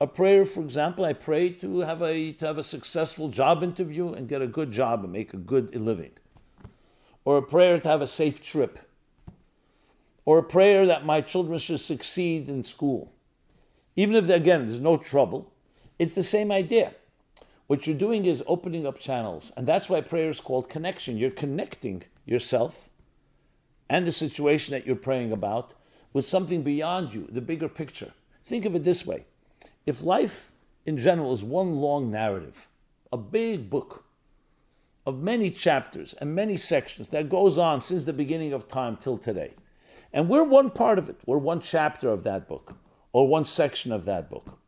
a 0.00 0.06
prayer, 0.06 0.46
for 0.46 0.60
example, 0.60 1.04
I 1.04 1.12
pray 1.12 1.50
to 1.50 1.80
have 1.80 2.02
a 2.02 2.32
to 2.32 2.46
have 2.46 2.58
a 2.58 2.62
successful 2.62 3.28
job 3.28 3.64
interview 3.64 4.12
and 4.12 4.28
get 4.28 4.40
a 4.40 4.46
good 4.46 4.70
job 4.70 5.02
and 5.02 5.12
make 5.12 5.34
a 5.34 5.38
good 5.38 5.74
living. 5.74 6.12
Or 7.24 7.36
a 7.36 7.42
prayer 7.42 7.80
to 7.80 7.88
have 7.88 8.00
a 8.00 8.06
safe 8.06 8.40
trip. 8.40 8.78
Or 10.24 10.38
a 10.38 10.42
prayer 10.42 10.86
that 10.86 11.04
my 11.04 11.20
children 11.20 11.58
should 11.58 11.80
succeed 11.80 12.48
in 12.48 12.62
school. 12.62 13.12
Even 13.96 14.14
if, 14.14 14.28
again, 14.28 14.66
there's 14.66 14.78
no 14.78 14.96
trouble, 14.96 15.52
it's 15.98 16.14
the 16.14 16.22
same 16.22 16.52
idea. 16.52 16.94
What 17.66 17.86
you're 17.86 17.96
doing 17.96 18.24
is 18.24 18.42
opening 18.46 18.86
up 18.86 18.98
channels. 18.98 19.52
And 19.56 19.66
that's 19.66 19.88
why 19.88 20.00
prayer 20.00 20.30
is 20.30 20.40
called 20.40 20.70
connection. 20.70 21.18
You're 21.18 21.30
connecting 21.30 22.04
yourself 22.24 22.88
and 23.88 24.06
the 24.06 24.12
situation 24.12 24.72
that 24.72 24.86
you're 24.86 24.96
praying 24.96 25.32
about 25.32 25.74
with 26.12 26.24
something 26.24 26.62
beyond 26.62 27.14
you, 27.14 27.26
the 27.30 27.40
bigger 27.40 27.68
picture. 27.68 28.12
Think 28.44 28.64
of 28.64 28.74
it 28.74 28.84
this 28.84 29.06
way 29.06 29.24
if 29.86 30.02
life 30.02 30.52
in 30.84 30.96
general 30.96 31.32
is 31.32 31.44
one 31.44 31.76
long 31.76 32.10
narrative, 32.10 32.68
a 33.12 33.16
big 33.16 33.70
book 33.70 34.04
of 35.06 35.22
many 35.22 35.50
chapters 35.50 36.14
and 36.14 36.34
many 36.34 36.56
sections 36.56 37.08
that 37.10 37.28
goes 37.28 37.56
on 37.56 37.80
since 37.80 38.04
the 38.04 38.12
beginning 38.12 38.52
of 38.52 38.68
time 38.68 38.96
till 38.96 39.16
today, 39.16 39.54
and 40.12 40.28
we're 40.28 40.44
one 40.44 40.70
part 40.70 40.98
of 40.98 41.08
it, 41.08 41.16
we're 41.26 41.38
one 41.38 41.60
chapter 41.60 42.08
of 42.10 42.24
that 42.24 42.48
book 42.48 42.74
or 43.12 43.26
one 43.26 43.44
section 43.44 43.92
of 43.92 44.04
that 44.04 44.28
book. 44.28 44.58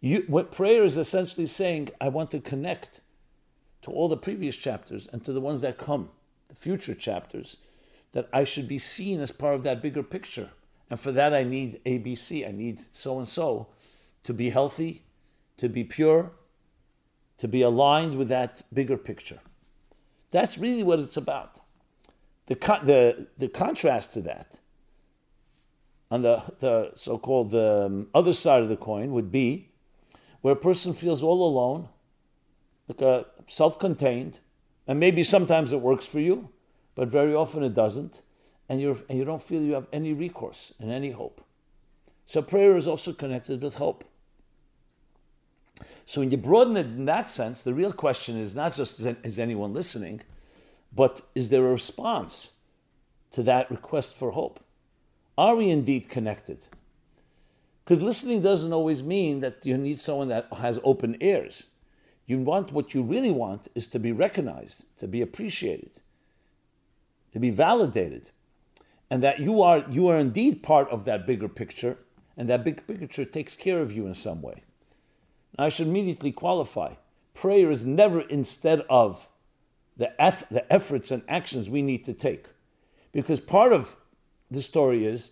You, 0.00 0.24
what 0.28 0.52
prayer 0.52 0.84
is 0.84 0.96
essentially 0.96 1.46
saying, 1.46 1.90
I 2.00 2.08
want 2.08 2.30
to 2.32 2.40
connect 2.40 3.00
to 3.82 3.90
all 3.90 4.08
the 4.08 4.16
previous 4.16 4.56
chapters 4.56 5.08
and 5.12 5.24
to 5.24 5.32
the 5.32 5.40
ones 5.40 5.60
that 5.62 5.78
come, 5.78 6.10
the 6.48 6.54
future 6.54 6.94
chapters, 6.94 7.56
that 8.16 8.30
I 8.32 8.44
should 8.44 8.66
be 8.66 8.78
seen 8.78 9.20
as 9.20 9.30
part 9.30 9.56
of 9.56 9.62
that 9.64 9.82
bigger 9.82 10.02
picture. 10.02 10.48
And 10.88 10.98
for 10.98 11.12
that, 11.12 11.34
I 11.34 11.42
need 11.42 11.84
ABC, 11.84 12.48
I 12.48 12.50
need 12.50 12.80
so 12.80 13.18
and 13.18 13.28
so 13.28 13.66
to 14.24 14.32
be 14.32 14.48
healthy, 14.48 15.02
to 15.58 15.68
be 15.68 15.84
pure, 15.84 16.32
to 17.36 17.46
be 17.46 17.60
aligned 17.60 18.16
with 18.16 18.28
that 18.28 18.62
bigger 18.72 18.96
picture. 18.96 19.40
That's 20.30 20.56
really 20.56 20.82
what 20.82 20.98
it's 20.98 21.18
about. 21.18 21.60
The, 22.46 22.54
the, 22.54 23.28
the 23.36 23.48
contrast 23.48 24.14
to 24.14 24.22
that, 24.22 24.60
on 26.10 26.22
the, 26.22 26.42
the 26.60 26.92
so 26.94 27.18
called 27.18 27.54
um, 27.54 28.06
other 28.14 28.32
side 28.32 28.62
of 28.62 28.70
the 28.70 28.78
coin, 28.78 29.12
would 29.12 29.30
be 29.30 29.68
where 30.40 30.54
a 30.54 30.56
person 30.56 30.94
feels 30.94 31.22
all 31.22 31.46
alone, 31.46 31.90
like 32.88 33.26
self 33.46 33.78
contained, 33.78 34.40
and 34.86 34.98
maybe 34.98 35.22
sometimes 35.22 35.70
it 35.70 35.82
works 35.82 36.06
for 36.06 36.18
you, 36.20 36.48
but 36.96 37.08
very 37.08 37.34
often 37.34 37.62
it 37.62 37.74
doesn't, 37.74 38.22
and, 38.68 38.80
you're, 38.80 38.96
and 39.08 39.16
you 39.16 39.24
don't 39.24 39.42
feel 39.42 39.62
you 39.62 39.74
have 39.74 39.86
any 39.92 40.12
recourse 40.12 40.74
and 40.80 40.90
any 40.90 41.12
hope. 41.12 41.40
So 42.24 42.42
prayer 42.42 42.76
is 42.76 42.88
also 42.88 43.12
connected 43.12 43.62
with 43.62 43.76
hope. 43.76 44.04
So 46.04 46.20
when 46.20 46.30
you 46.30 46.38
broaden 46.38 46.76
it 46.76 46.86
in 46.86 47.04
that 47.04 47.28
sense, 47.28 47.62
the 47.62 47.74
real 47.74 47.92
question 47.92 48.36
is 48.36 48.54
not 48.54 48.74
just 48.74 48.98
is 48.98 49.38
anyone 49.38 49.72
listening, 49.72 50.22
but 50.92 51.20
is 51.34 51.50
there 51.50 51.66
a 51.66 51.72
response 51.72 52.54
to 53.32 53.42
that 53.44 53.70
request 53.70 54.14
for 54.14 54.32
hope? 54.32 54.58
Are 55.36 55.54
we 55.54 55.68
indeed 55.68 56.08
connected? 56.08 56.66
Because 57.84 58.02
listening 58.02 58.40
doesn't 58.40 58.72
always 58.72 59.02
mean 59.02 59.40
that 59.40 59.64
you 59.66 59.76
need 59.76 60.00
someone 60.00 60.28
that 60.28 60.48
has 60.54 60.80
open 60.82 61.16
ears. 61.20 61.68
You 62.24 62.38
want 62.38 62.72
what 62.72 62.94
you 62.94 63.02
really 63.02 63.30
want 63.30 63.68
is 63.74 63.86
to 63.88 63.98
be 63.98 64.10
recognized, 64.10 64.86
to 64.98 65.06
be 65.06 65.20
appreciated, 65.20 66.00
to 67.36 67.40
be 67.40 67.50
validated, 67.50 68.30
and 69.10 69.22
that 69.22 69.40
you 69.40 69.60
are 69.60 69.84
you 69.90 70.08
are 70.08 70.16
indeed 70.16 70.62
part 70.62 70.88
of 70.88 71.04
that 71.04 71.26
bigger 71.26 71.50
picture, 71.50 71.98
and 72.34 72.48
that 72.48 72.64
big 72.64 72.86
picture 72.86 73.26
takes 73.26 73.58
care 73.58 73.82
of 73.82 73.92
you 73.92 74.06
in 74.06 74.14
some 74.14 74.40
way. 74.40 74.62
I 75.58 75.68
should 75.68 75.86
immediately 75.86 76.32
qualify. 76.32 76.94
Prayer 77.34 77.70
is 77.70 77.84
never 77.84 78.22
instead 78.22 78.86
of 78.88 79.28
the, 79.98 80.18
eff- 80.18 80.48
the 80.48 80.72
efforts 80.72 81.10
and 81.10 81.22
actions 81.28 81.68
we 81.68 81.82
need 81.82 82.06
to 82.06 82.14
take. 82.14 82.46
Because 83.12 83.38
part 83.38 83.74
of 83.74 83.96
the 84.50 84.62
story 84.62 85.04
is 85.04 85.28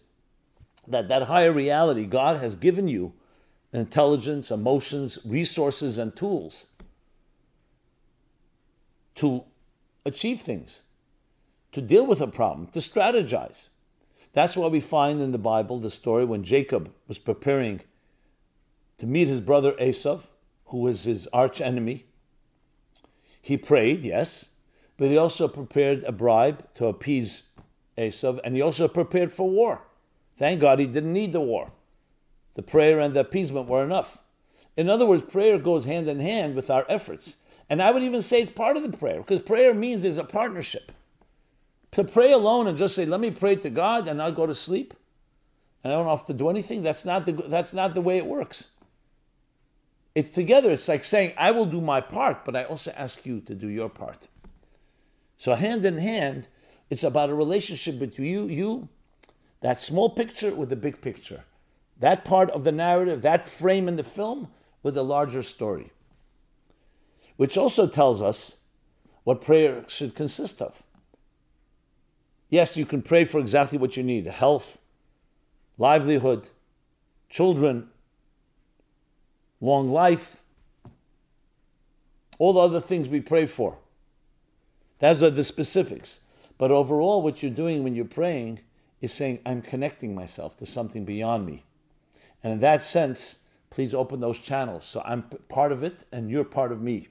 that 0.87 1.09
that 1.09 1.23
higher 1.23 1.53
reality, 1.53 2.05
God 2.05 2.37
has 2.37 2.55
given 2.55 2.87
you 2.87 3.15
intelligence, 3.73 4.51
emotions, 4.51 5.19
resources, 5.25 5.97
and 5.97 6.15
tools 6.15 6.67
to 9.15 9.45
achieve 10.05 10.43
things, 10.43 10.83
to 11.75 11.83
deal 11.83 12.07
with 12.07 12.21
a 12.21 12.27
problem, 12.27 12.69
to 12.69 12.79
strategize. 12.79 13.69
That's 14.33 14.57
why 14.57 14.69
we 14.69 14.81
find 14.81 15.21
in 15.21 15.33
the 15.33 15.39
Bible 15.39 15.79
the 15.79 15.91
story 15.91 16.25
when 16.25 16.43
Jacob 16.43 16.93
was 17.07 17.19
preparing 17.19 17.83
to 18.99 19.07
meet 19.07 19.29
his 19.29 19.41
brother 19.41 19.73
Esav, 19.73 20.29
who 20.67 20.79
was 20.79 21.05
his 21.05 21.29
arch 21.33 21.61
enemy. 21.61 22.07
He 23.43 23.57
prayed, 23.57 24.05
yes, 24.05 24.51
but 24.97 25.11
he 25.11 25.17
also 25.17 25.49
prepared 25.49 26.05
a 26.05 26.13
bribe 26.13 26.73
to 26.75 26.87
appease 26.87 27.43
Esav, 27.99 28.41
and 28.45 28.55
he 28.55 28.63
also 28.63 28.89
prepared 28.89 29.33
for 29.33 29.51
war. 29.51 29.83
Thank 30.37 30.61
God 30.61 30.79
he 30.79 30.87
didn't 30.87 31.13
need 31.13 31.33
the 31.33 31.41
war. 31.41 31.73
The 32.55 32.63
prayer 32.63 33.01
and 33.01 33.15
the 33.15 33.21
appeasement 33.21 33.69
were 33.69 33.85
enough. 33.85 34.23
In 34.77 34.89
other 34.89 35.07
words, 35.07 35.25
prayer 35.25 35.59
goes 35.59 35.85
hand 35.85 36.09
in 36.09 36.21
hand 36.21 36.55
with 36.55 36.71
our 36.71 36.87
efforts. 36.89 37.37
And 37.69 37.83
I 37.83 37.91
would 37.91 38.03
even 38.03 38.23
say 38.23 38.41
it's 38.41 38.51
part 38.51 38.77
of 38.77 38.83
the 38.89 38.97
prayer, 38.97 39.19
because 39.19 39.43
prayer 39.43 39.75
means 39.75 40.03
there's 40.03 40.19
a 40.19 40.25
partnership. 40.25 40.93
To 41.95 42.05
pray 42.05 42.33
alone 42.33 42.67
and 42.67 42.77
just 42.77 42.97
say, 42.97 43.07
let 43.07 43.21
me 43.21 43.31
pray 43.31 43.57
to 43.57 43.71
God 43.71 44.09
and 44.09 44.21
I'll 44.21 44.33
go 44.33 44.47
to 44.47 44.55
sleep, 44.55 44.95
and 45.83 45.93
I 45.93 45.97
don't 45.97 46.09
have 46.09 46.27
to 46.27 46.35
do 46.35 46.49
anything, 46.49 46.83
that's 46.83 47.05
not 47.05 47.25
the, 47.25 47.33
that's 47.33 47.73
not 47.73 47.95
the 47.95 48.01
way 48.01 48.19
it 48.19 48.27
works. 48.27 48.69
It's 50.15 50.31
together. 50.31 50.71
It's 50.71 50.89
like 50.89 51.05
saying, 51.05 51.35
I 51.37 51.51
will 51.51 51.67
do 51.67 51.81
my 51.81 52.01
part, 52.01 52.45
but 52.45 52.57
I 52.57 52.65
also 52.65 52.93
ask 52.97 53.25
you 53.27 53.41
to 53.43 53.55
do 53.55 53.69
your 53.69 53.89
part. 53.89 54.29
So 55.37 55.55
hand 55.55 55.85
in 55.85 55.99
hand, 55.99 56.49
it's 56.91 57.05
about 57.05 57.31
a 57.31 57.35
relationship 57.35 57.99
between 57.99 58.29
you, 58.29 58.47
you, 58.47 58.89
that 59.61 59.79
small 59.79 60.11
picture 60.11 60.55
with 60.55 60.71
the 60.71 60.77
big 60.77 61.01
picture. 61.01 61.45
That 61.99 62.25
part 62.25 62.51
of 62.51 62.65
the 62.65 62.73
narrative, 62.73 63.23
that 63.23 63.47
frame 63.47 63.89
in 63.89 63.97
the 63.97 64.05
film 64.05 64.49
with 64.83 64.95
the 64.95 65.05
larger 65.05 65.43
story. 65.43 65.93
Which 67.37 67.57
also 67.57 67.87
tells 67.87 68.21
us 68.21 68.59
what 69.23 69.41
prayer 69.41 69.85
should 69.89 70.15
consist 70.15 70.61
of. 70.61 70.83
Yes, 72.55 72.77
you 72.77 72.87
can 72.87 73.03
pray 73.03 73.25
for 73.25 73.41
exactly 73.41 73.79
what 73.79 73.97
you 73.97 74.05
need 74.05 74.27
health, 74.27 74.79
livelihood, 75.77 76.51
children, 77.29 77.89
long 79.61 79.91
life, 79.91 80.41
all 82.39 82.53
the 82.53 82.61
other 82.61 82.81
things 82.81 83.09
we 83.09 83.21
pray 83.21 83.47
for. 83.47 83.79
Those 85.01 85.21
are 85.21 85.31
the 85.31 85.43
specifics. 85.43 86.21
But 86.57 86.71
overall, 86.71 87.23
what 87.23 87.43
you're 87.43 87.51
doing 87.51 87.83
when 87.83 87.97
you're 87.97 88.05
praying 88.05 88.61
is 89.01 89.13
saying, 89.13 89.41
I'm 89.45 89.61
connecting 89.61 90.15
myself 90.15 90.57
to 90.59 90.65
something 90.65 91.05
beyond 91.05 91.47
me. 91.47 91.65
And 92.45 92.53
in 92.53 92.61
that 92.61 92.85
sense, 92.85 93.41
please 93.71 93.93
open 93.93 94.21
those 94.21 94.41
channels. 94.41 94.85
So 94.85 95.03
I'm 95.05 95.23
part 95.49 95.73
of 95.73 95.83
it 95.83 96.05
and 96.13 96.31
you're 96.31 96.45
part 96.45 96.71
of 96.71 96.81
me. 96.81 97.09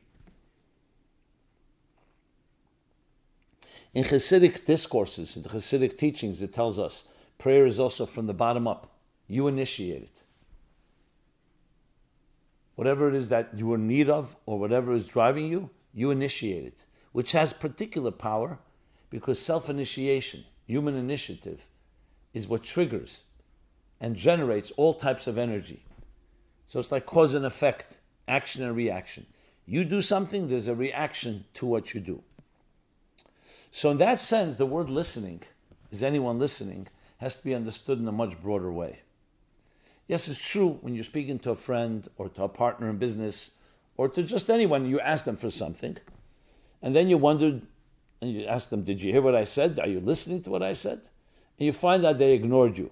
In 3.94 4.06
Hasidic 4.06 4.66
discourses, 4.66 5.38
in 5.38 5.44
Hasidic 5.44 5.98
teachings, 5.98 6.42
it 6.42 6.52
tells 6.52 6.80
us 6.80 7.06
prayer 7.38 7.66
is 7.66 7.80
also 7.80 8.06
from 8.06 8.28
the 8.28 8.34
bottom 8.34 8.68
up. 8.68 8.92
You 9.28 9.48
initiate 9.48 10.04
it 10.04 10.24
whatever 12.76 13.08
it 13.10 13.16
is 13.16 13.30
that 13.30 13.50
you 13.56 13.72
are 13.72 13.76
in 13.76 13.88
need 13.88 14.10
of 14.10 14.36
or 14.46 14.60
whatever 14.60 14.94
is 14.94 15.08
driving 15.08 15.50
you, 15.50 15.70
you 15.94 16.12
initiate 16.12 16.66
it, 16.66 16.86
which 17.12 17.32
has 17.34 17.54
particular 17.54 18.12
power 18.12 18.60
because 19.10 19.40
self 19.40 19.70
initiation, 19.70 20.44
human 20.66 20.96
initiative, 20.96 21.68
is 22.34 22.48
what 22.48 22.64
triggers 22.64 23.24
and 24.00 24.16
generates 24.16 24.72
all 24.72 24.94
types 24.94 25.28
of 25.28 25.38
energy. 25.38 25.84
So 26.68 26.80
it's 26.80 26.92
like 26.92 27.06
cause 27.06 27.36
and 27.36 27.46
effect, 27.46 28.00
action 28.28 28.64
and 28.64 28.76
reaction. 28.76 29.28
You 29.66 29.86
do 29.86 30.02
something, 30.02 30.48
there's 30.48 30.68
a 30.68 30.76
reaction 30.76 31.46
to 31.54 31.66
what 31.66 31.94
you 31.94 32.00
do. 32.00 32.24
So, 33.76 33.90
in 33.90 33.98
that 33.98 34.20
sense, 34.20 34.58
the 34.58 34.68
word 34.68 34.88
listening, 34.88 35.42
is 35.90 36.04
anyone 36.04 36.38
listening, 36.38 36.90
has 37.18 37.38
to 37.38 37.44
be 37.44 37.56
understood 37.56 37.98
in 37.98 38.08
a 38.08 38.12
much 38.12 38.40
broader 38.40 38.72
way. 38.72 39.00
Yes, 40.08 40.28
it's 40.28 40.48
true 40.48 40.78
when 40.82 40.94
you're 40.94 41.04
speaking 41.04 41.40
to 41.40 41.50
a 41.50 41.56
friend 41.56 42.08
or 42.16 42.30
to 42.30 42.44
a 42.44 42.50
partner 42.50 42.88
in 42.88 42.98
business 42.98 43.50
or 43.98 44.10
to 44.10 44.22
just 44.22 44.52
anyone, 44.52 44.86
you 44.86 45.00
ask 45.00 45.26
them 45.26 45.36
for 45.36 45.50
something, 45.50 45.98
and 46.84 46.96
then 46.96 47.10
you 47.10 47.18
wondered 47.18 47.64
and 48.22 48.32
you 48.32 48.46
ask 48.46 48.70
them, 48.70 48.84
Did 48.84 49.02
you 49.02 49.12
hear 49.12 49.24
what 49.24 49.34
I 49.34 49.44
said? 49.44 49.80
Are 49.80 49.88
you 49.88 50.00
listening 50.00 50.44
to 50.44 50.52
what 50.52 50.62
I 50.62 50.74
said? 50.74 51.10
And 51.58 51.66
you 51.66 51.74
find 51.74 52.04
that 52.04 52.20
they 52.20 52.34
ignored 52.34 52.78
you. 52.78 52.92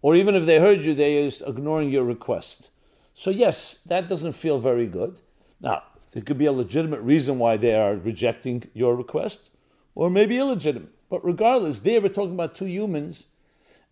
Or 0.00 0.16
even 0.16 0.34
if 0.34 0.46
they 0.46 0.60
heard 0.60 0.80
you, 0.80 0.94
they 0.94 1.22
are 1.22 1.30
ignoring 1.46 1.90
your 1.90 2.04
request. 2.04 2.70
So, 3.12 3.28
yes, 3.28 3.80
that 3.84 4.08
doesn't 4.08 4.32
feel 4.32 4.58
very 4.58 4.86
good. 4.86 5.20
Now, 5.60 5.82
there 6.12 6.22
could 6.22 6.38
be 6.38 6.46
a 6.46 6.52
legitimate 6.52 7.02
reason 7.02 7.38
why 7.38 7.58
they 7.58 7.74
are 7.74 7.96
rejecting 7.96 8.64
your 8.72 8.96
request, 8.96 9.50
or 9.94 10.10
maybe 10.10 10.38
illegitimate. 10.38 10.92
But 11.08 11.24
regardless, 11.24 11.80
there 11.80 12.00
we're 12.00 12.08
talking 12.08 12.34
about 12.34 12.54
two 12.54 12.66
humans 12.66 13.26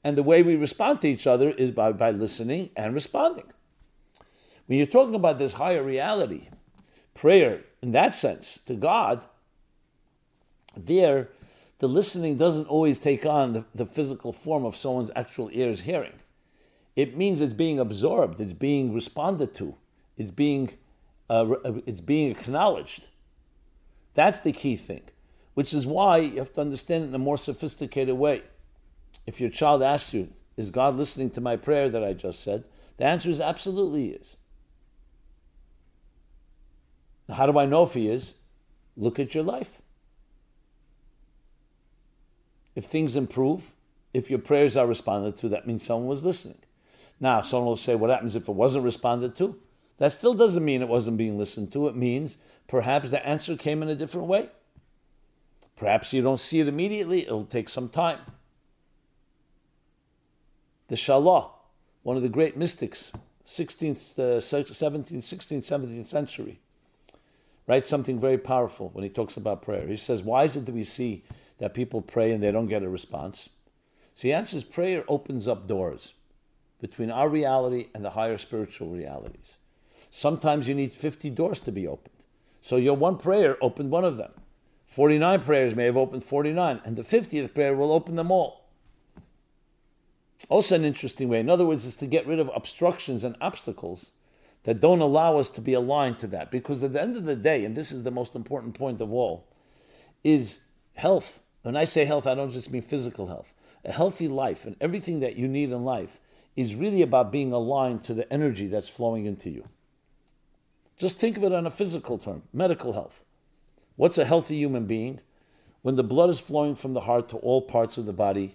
and 0.05 0.17
the 0.17 0.23
way 0.23 0.43
we 0.43 0.57
respond 0.57 1.01
to 1.01 1.09
each 1.09 1.27
other 1.27 1.51
is 1.51 1.71
by, 1.71 1.93
by 1.93 2.13
listening 2.13 2.71
and 2.77 2.95
responding. 2.95 3.47
When 4.67 4.79
you're 4.79 4.87
talking 4.87 5.15
about 5.15 5.39
this 5.39 5.55
higher 5.55 5.83
reality, 5.83 6.49
prayer 7.15 7.65
in 7.83 7.91
that 7.93 8.15
sense 8.15 8.61
to 8.63 8.75
God, 8.75 9.27
there, 10.77 11.31
the 11.79 11.89
listening 11.89 12.37
doesn't 12.37 12.67
always 12.69 12.99
take 12.99 13.27
on 13.27 13.53
the, 13.53 13.65
the 13.75 13.87
physical 13.87 14.33
form 14.33 14.65
of 14.65 14.77
someone's 14.77 15.11
actual 15.17 15.51
ears 15.53 15.83
hearing. 15.83 16.15
It 16.95 17.17
means 17.17 17.41
it's 17.41 17.53
being 17.53 17.79
absorbed, 17.79 18.41
it's 18.41 18.53
being 18.53 18.93
responded 18.93 19.55
to, 19.55 19.77
it's 20.17 20.31
being, 20.31 20.71
uh, 21.31 21.55
it's 21.87 22.01
being 22.01 22.31
acknowledged. 22.31 23.09
That's 24.15 24.41
the 24.41 24.53
key 24.53 24.77
thing, 24.77 25.03
which 25.59 25.75
is 25.75 25.89
why 25.89 26.19
you 26.19 26.37
have 26.37 26.53
to 26.53 26.61
understand 26.61 27.03
it 27.03 27.09
in 27.09 27.15
a 27.17 27.19
more 27.19 27.37
sophisticated 27.37 28.15
way. 28.15 28.41
If 29.27 29.41
your 29.41 29.51
child 29.51 29.83
asks 29.83 30.15
you, 30.15 30.29
Is 30.57 30.71
God 30.71 30.95
listening 30.95 31.31
to 31.31 31.41
my 31.41 31.57
prayer 31.57 31.91
that 31.91 32.05
I 32.05 32.13
just 32.13 32.45
said? 32.45 32.63
The 32.97 33.07
answer 33.07 33.29
is 33.29 33.41
absolutely 33.41 34.11
is. 34.11 34.37
How 37.29 37.47
do 37.47 37.59
I 37.59 37.67
know 37.67 37.83
if 37.83 37.95
he 37.95 38.09
is? 38.09 38.37
Look 38.97 39.19
at 39.19 39.35
your 39.35 39.43
life. 39.43 39.83
If 42.77 42.85
things 42.85 43.17
improve, 43.17 43.73
if 44.15 44.31
your 44.31 44.39
prayers 44.39 44.77
are 44.77 44.87
responded 44.87 45.37
to, 45.39 45.49
that 45.49 45.67
means 45.67 45.83
someone 45.83 46.07
was 46.07 46.25
listening. 46.25 46.63
Now, 47.19 47.43
someone 47.43 47.67
will 47.67 47.75
say, 47.75 47.97
What 47.97 48.11
happens 48.11 48.37
if 48.37 48.49
it 48.49 48.55
wasn't 48.55 48.85
responded 48.85 49.35
to? 49.39 49.59
That 49.97 50.13
still 50.13 50.35
doesn't 50.35 50.65
mean 50.65 50.83
it 50.83 50.89
wasn't 50.89 51.17
being 51.17 51.37
listened 51.37 51.73
to. 51.73 51.89
It 51.89 51.97
means 51.97 52.39
perhaps 52.69 53.11
the 53.11 53.27
answer 53.27 53.57
came 53.57 53.83
in 53.83 53.89
a 53.89 53.97
different 53.97 54.29
way. 54.29 54.51
Perhaps 55.79 56.13
you 56.13 56.23
don't 56.23 56.41
see 56.41 56.61
it 56.61 56.69
immediately, 56.69 57.23
it'll 57.23 57.45
take 57.45 57.69
some 57.69 57.89
time. 57.89 58.19
The 60.89 60.97
Shalah, 60.97 61.51
one 62.03 62.17
of 62.17 62.23
the 62.23 62.29
great 62.29 62.57
mystics, 62.57 63.13
16th, 63.47 64.19
uh, 64.19 64.41
17th, 64.41 65.19
16th, 65.19 65.59
17th 65.59 66.07
century, 66.07 66.61
writes 67.67 67.87
something 67.87 68.19
very 68.19 68.39
powerful 68.39 68.91
when 68.93 69.05
he 69.05 69.11
talks 69.11 69.37
about 69.37 69.63
prayer. 69.63 69.87
He 69.87 69.97
says, 69.97 70.23
Why 70.23 70.45
is 70.45 70.57
it 70.57 70.67
that 70.67 70.75
we 70.75 70.85
see 70.85 71.23
that 71.59 71.75
people 71.75 72.03
pray 72.03 72.33
and 72.33 72.43
they 72.43 72.51
don't 72.51 72.67
get 72.67 72.83
a 72.83 72.89
response? 72.89 73.49
So 74.15 74.23
he 74.23 74.33
answers, 74.33 74.65
Prayer 74.65 75.05
opens 75.07 75.47
up 75.47 75.69
doors 75.69 76.15
between 76.81 77.11
our 77.11 77.29
reality 77.29 77.89
and 77.95 78.05
the 78.05 78.11
higher 78.11 78.37
spiritual 78.37 78.89
realities. 78.89 79.59
Sometimes 80.11 80.67
you 80.67 80.75
need 80.75 80.93
50 80.93 81.31
doors 81.31 81.61
to 81.61 81.73
be 81.73 81.87
opened. 81.87 82.25
So 82.61 82.77
your 82.77 82.97
one 82.97 83.19
prayer 83.19 83.57
opened 83.61 83.91
one 83.91 84.05
of 84.05 84.17
them. 84.17 84.33
49 84.89 85.43
prayers 85.43 85.75
may 85.75 85.85
have 85.85 85.99
opened 85.99 86.25
49, 86.25 86.81
and 86.83 86.97
the 86.97 87.03
50th 87.03 87.53
prayer 87.55 87.77
will 87.77 87.93
open 87.93 88.17
them 88.17 88.31
all. 88.31 88.65
Also, 90.49 90.75
an 90.75 90.85
interesting 90.85 91.29
way. 91.29 91.41
In 91.41 91.51
other 91.51 91.67
words, 91.67 91.85
is 91.85 91.95
to 91.97 92.07
get 92.07 92.27
rid 92.27 92.39
of 92.39 92.51
obstructions 92.55 93.23
and 93.23 93.37
obstacles 93.39 94.13
that 94.65 94.81
don't 94.81 95.01
allow 95.01 95.37
us 95.37 95.51
to 95.51 95.61
be 95.61 95.75
aligned 95.75 96.17
to 96.19 96.27
that. 96.29 96.51
Because 96.51 96.83
at 96.83 96.95
the 96.95 97.03
end 97.03 97.17
of 97.17 97.27
the 97.27 97.37
day, 97.37 97.67
and 97.67 97.77
this 97.77 97.93
is 97.93 98.03
the 98.03 98.11
most 98.11 98.35
important 98.35 98.75
point 98.75 99.03
of 99.03 99.13
all, 99.13 99.47
is 100.25 100.61
health. 100.95 101.43
When 101.63 101.77
I 101.77 101.85
say 101.85 102.07
health, 102.07 102.27
I 102.27 102.35
don't 102.35 102.51
just 102.51 102.71
mean 102.71 102.81
physical 102.81 103.27
health. 103.27 103.53
A 103.85 103.93
healthy 103.93 104.27
life 104.27 104.65
and 104.65 104.75
everything 104.81 105.21
that 105.21 105.37
you 105.37 105.49
need 105.49 105.71
in 105.71 105.85
life 105.85 106.19
is 106.57 106.75
really 106.75 107.03
about 107.03 107.31
being 107.31 107.53
aligned 107.53 108.05
to 108.05 108.15
the 108.15 108.31
energy 108.33 108.67
that's 108.67 108.89
flowing 108.89 109.27
into 109.27 109.51
you. 109.51 109.69
Just 110.97 111.21
think 111.21 111.37
of 111.37 111.45
it 111.45 111.53
on 111.53 111.67
a 111.67 111.71
physical 111.71 112.17
term 112.17 112.43
medical 112.55 112.95
health. 112.95 113.23
What's 113.99 114.17
a 114.17 114.25
healthy 114.25 114.55
human 114.55 114.87
being? 114.87 115.19
When 115.83 115.97
the 115.97 116.05
blood 116.05 116.31
is 116.31 116.39
flowing 116.39 116.77
from 116.77 116.95
the 116.95 117.01
heart 117.01 117.29
to 117.31 117.37
all 117.39 117.61
parts 117.61 117.99
of 117.99 118.07
the 118.07 118.13
body 118.13 118.55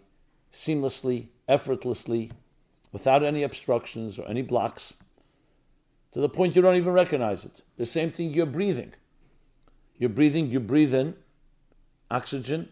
seamlessly, 0.54 1.28
effortlessly, 1.50 2.32
without 2.94 3.24
any 3.24 3.44
obstructions 3.44 4.18
or 4.18 4.26
any 4.26 4.42
blocks, 4.42 4.94
to 6.14 6.22
the 6.22 6.30
point 6.30 6.56
you 6.56 6.62
don't 6.62 6.78
even 6.78 6.94
recognize 6.94 7.44
it. 7.44 7.62
The 7.76 7.86
same 7.86 8.10
thing 8.10 8.34
you're 8.34 8.46
breathing. 8.46 8.94
You're 9.98 10.10
breathing, 10.10 10.50
you 10.50 10.62
breathe 10.62 10.94
in 10.94 11.14
oxygen 12.10 12.70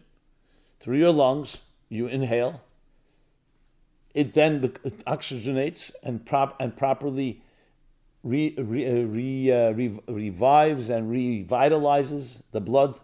through 0.80 0.96
your 0.96 1.12
lungs, 1.12 1.58
you 1.90 2.06
inhale. 2.06 2.62
It 4.14 4.32
then 4.32 4.62
oxygenates 5.06 5.92
and, 6.02 6.24
prop, 6.24 6.56
and 6.58 6.74
properly 6.74 7.42
re, 8.22 8.54
re, 8.56 8.86
uh, 8.86 9.06
re, 9.06 9.52
uh, 9.52 9.70
re, 9.72 9.98
revives 10.08 10.90
and 10.90 11.10
revitalizes 11.10 12.42
the 12.52 12.60
blood. 12.60 12.98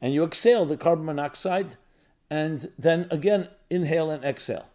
And 0.00 0.14
you 0.14 0.24
exhale 0.24 0.64
the 0.64 0.76
carbon 0.76 1.06
monoxide 1.06 1.76
and 2.30 2.70
then 2.78 3.06
again 3.10 3.48
inhale 3.70 4.10
and 4.10 4.24
exhale. 4.24 4.66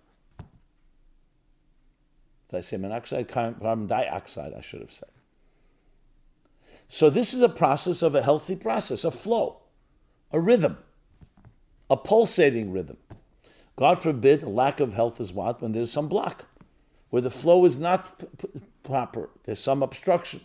Did 2.49 2.57
I 2.57 2.61
say 2.61 2.77
monoxide? 2.77 3.27
Carbon 3.27 3.87
dioxide, 3.87 4.53
I 4.55 4.61
should 4.61 4.81
have 4.81 4.91
said. 4.91 5.09
So, 6.87 7.09
this 7.09 7.33
is 7.33 7.41
a 7.41 7.49
process 7.49 8.01
of 8.01 8.15
a 8.15 8.21
healthy 8.21 8.55
process, 8.55 9.03
a 9.03 9.11
flow, 9.11 9.61
a 10.31 10.39
rhythm, 10.39 10.77
a 11.89 11.97
pulsating 11.97 12.71
rhythm. 12.71 12.97
God 13.75 13.97
forbid, 13.97 14.43
a 14.43 14.49
lack 14.49 14.79
of 14.79 14.93
health 14.93 15.19
is 15.19 15.33
what? 15.33 15.61
When 15.61 15.71
there's 15.71 15.91
some 15.91 16.07
block, 16.07 16.45
where 17.13 17.21
the 17.21 17.29
flow 17.29 17.63
is 17.63 17.77
not 17.77 18.17
p- 18.17 18.25
p- 18.39 18.59
proper, 18.81 19.29
there's 19.43 19.59
some 19.59 19.83
obstruction. 19.83 20.41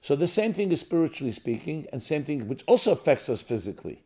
So, 0.00 0.16
the 0.16 0.26
same 0.26 0.54
thing 0.54 0.72
is 0.72 0.80
spiritually 0.80 1.30
speaking, 1.30 1.86
and 1.92 2.00
same 2.00 2.24
thing 2.24 2.48
which 2.48 2.64
also 2.66 2.92
affects 2.92 3.28
us 3.28 3.42
physically. 3.42 4.02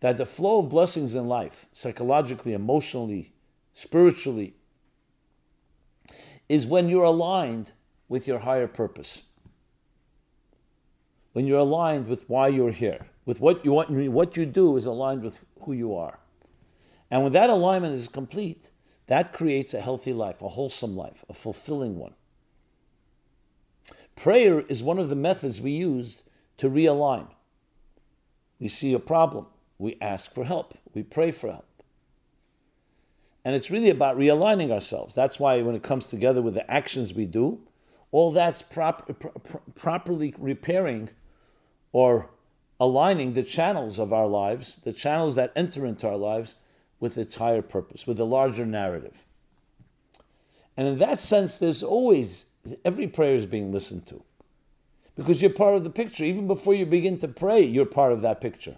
That 0.00 0.16
the 0.16 0.26
flow 0.26 0.58
of 0.58 0.70
blessings 0.70 1.14
in 1.14 1.28
life, 1.28 1.66
psychologically, 1.72 2.52
emotionally, 2.52 3.32
spiritually, 3.74 4.56
is 6.48 6.66
when 6.66 6.88
you're 6.88 7.04
aligned 7.04 7.70
with 8.08 8.26
your 8.26 8.40
higher 8.40 8.66
purpose. 8.66 9.22
When 11.32 11.46
you're 11.46 11.60
aligned 11.60 12.08
with 12.08 12.28
why 12.28 12.48
you're 12.48 12.72
here, 12.72 13.06
with 13.24 13.40
what 13.40 13.64
you 13.64 13.70
want, 13.70 13.90
what 14.10 14.36
you 14.36 14.46
do 14.46 14.76
is 14.76 14.84
aligned 14.84 15.22
with 15.22 15.44
who 15.60 15.74
you 15.74 15.94
are. 15.94 16.18
And 17.08 17.22
when 17.22 17.30
that 17.34 17.50
alignment 17.50 17.94
is 17.94 18.08
complete, 18.08 18.72
that 19.06 19.32
creates 19.32 19.74
a 19.74 19.80
healthy 19.80 20.12
life, 20.12 20.40
a 20.40 20.48
wholesome 20.48 20.96
life, 20.96 21.24
a 21.28 21.34
fulfilling 21.34 21.98
one. 21.98 22.14
Prayer 24.16 24.60
is 24.60 24.82
one 24.82 24.98
of 24.98 25.08
the 25.08 25.16
methods 25.16 25.60
we 25.60 25.72
use 25.72 26.24
to 26.56 26.70
realign. 26.70 27.28
We 28.58 28.68
see 28.68 28.94
a 28.94 28.98
problem, 28.98 29.46
we 29.78 29.98
ask 30.00 30.32
for 30.32 30.44
help, 30.44 30.74
we 30.94 31.02
pray 31.02 31.30
for 31.30 31.50
help. 31.50 31.66
And 33.44 33.54
it's 33.54 33.70
really 33.70 33.90
about 33.90 34.16
realigning 34.16 34.70
ourselves. 34.70 35.14
That's 35.14 35.38
why 35.38 35.60
when 35.60 35.74
it 35.74 35.82
comes 35.82 36.06
together 36.06 36.40
with 36.40 36.54
the 36.54 36.70
actions 36.70 37.12
we 37.12 37.26
do, 37.26 37.60
all 38.10 38.30
that's 38.30 38.62
prop, 38.62 39.10
pro- 39.18 39.32
properly 39.74 40.34
repairing 40.38 41.10
or 41.92 42.30
aligning 42.80 43.34
the 43.34 43.42
channels 43.42 43.98
of 43.98 44.12
our 44.12 44.26
lives, 44.26 44.76
the 44.82 44.92
channels 44.92 45.34
that 45.34 45.52
enter 45.54 45.84
into 45.84 46.08
our 46.08 46.16
lives 46.16 46.54
with 47.00 47.18
its 47.18 47.36
higher 47.36 47.62
purpose, 47.62 48.06
with 48.06 48.16
the 48.16 48.26
larger 48.26 48.64
narrative. 48.64 49.24
And 50.76 50.88
in 50.88 50.98
that 50.98 51.18
sense, 51.18 51.58
there's 51.58 51.82
always, 51.82 52.46
every 52.84 53.06
prayer 53.06 53.34
is 53.34 53.46
being 53.46 53.72
listened 53.72 54.06
to. 54.06 54.22
Because 55.14 55.40
you're 55.40 55.50
part 55.50 55.76
of 55.76 55.84
the 55.84 55.90
picture. 55.90 56.24
Even 56.24 56.46
before 56.46 56.74
you 56.74 56.86
begin 56.86 57.18
to 57.18 57.28
pray, 57.28 57.60
you're 57.60 57.86
part 57.86 58.12
of 58.12 58.20
that 58.22 58.40
picture. 58.40 58.76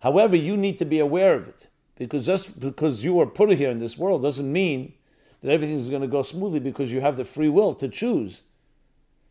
However, 0.00 0.34
you 0.34 0.56
need 0.56 0.78
to 0.80 0.84
be 0.84 0.98
aware 0.98 1.34
of 1.34 1.46
it. 1.46 1.68
Because 1.96 2.26
just 2.26 2.58
because 2.58 3.04
you 3.04 3.20
are 3.20 3.26
put 3.26 3.50
here 3.52 3.70
in 3.70 3.78
this 3.78 3.96
world 3.96 4.22
doesn't 4.22 4.52
mean 4.52 4.94
that 5.40 5.52
everything 5.52 5.76
is 5.76 5.88
going 5.88 6.02
to 6.02 6.08
go 6.08 6.22
smoothly 6.22 6.60
because 6.60 6.92
you 6.92 7.00
have 7.00 7.16
the 7.16 7.24
free 7.24 7.48
will 7.48 7.72
to 7.74 7.88
choose 7.88 8.42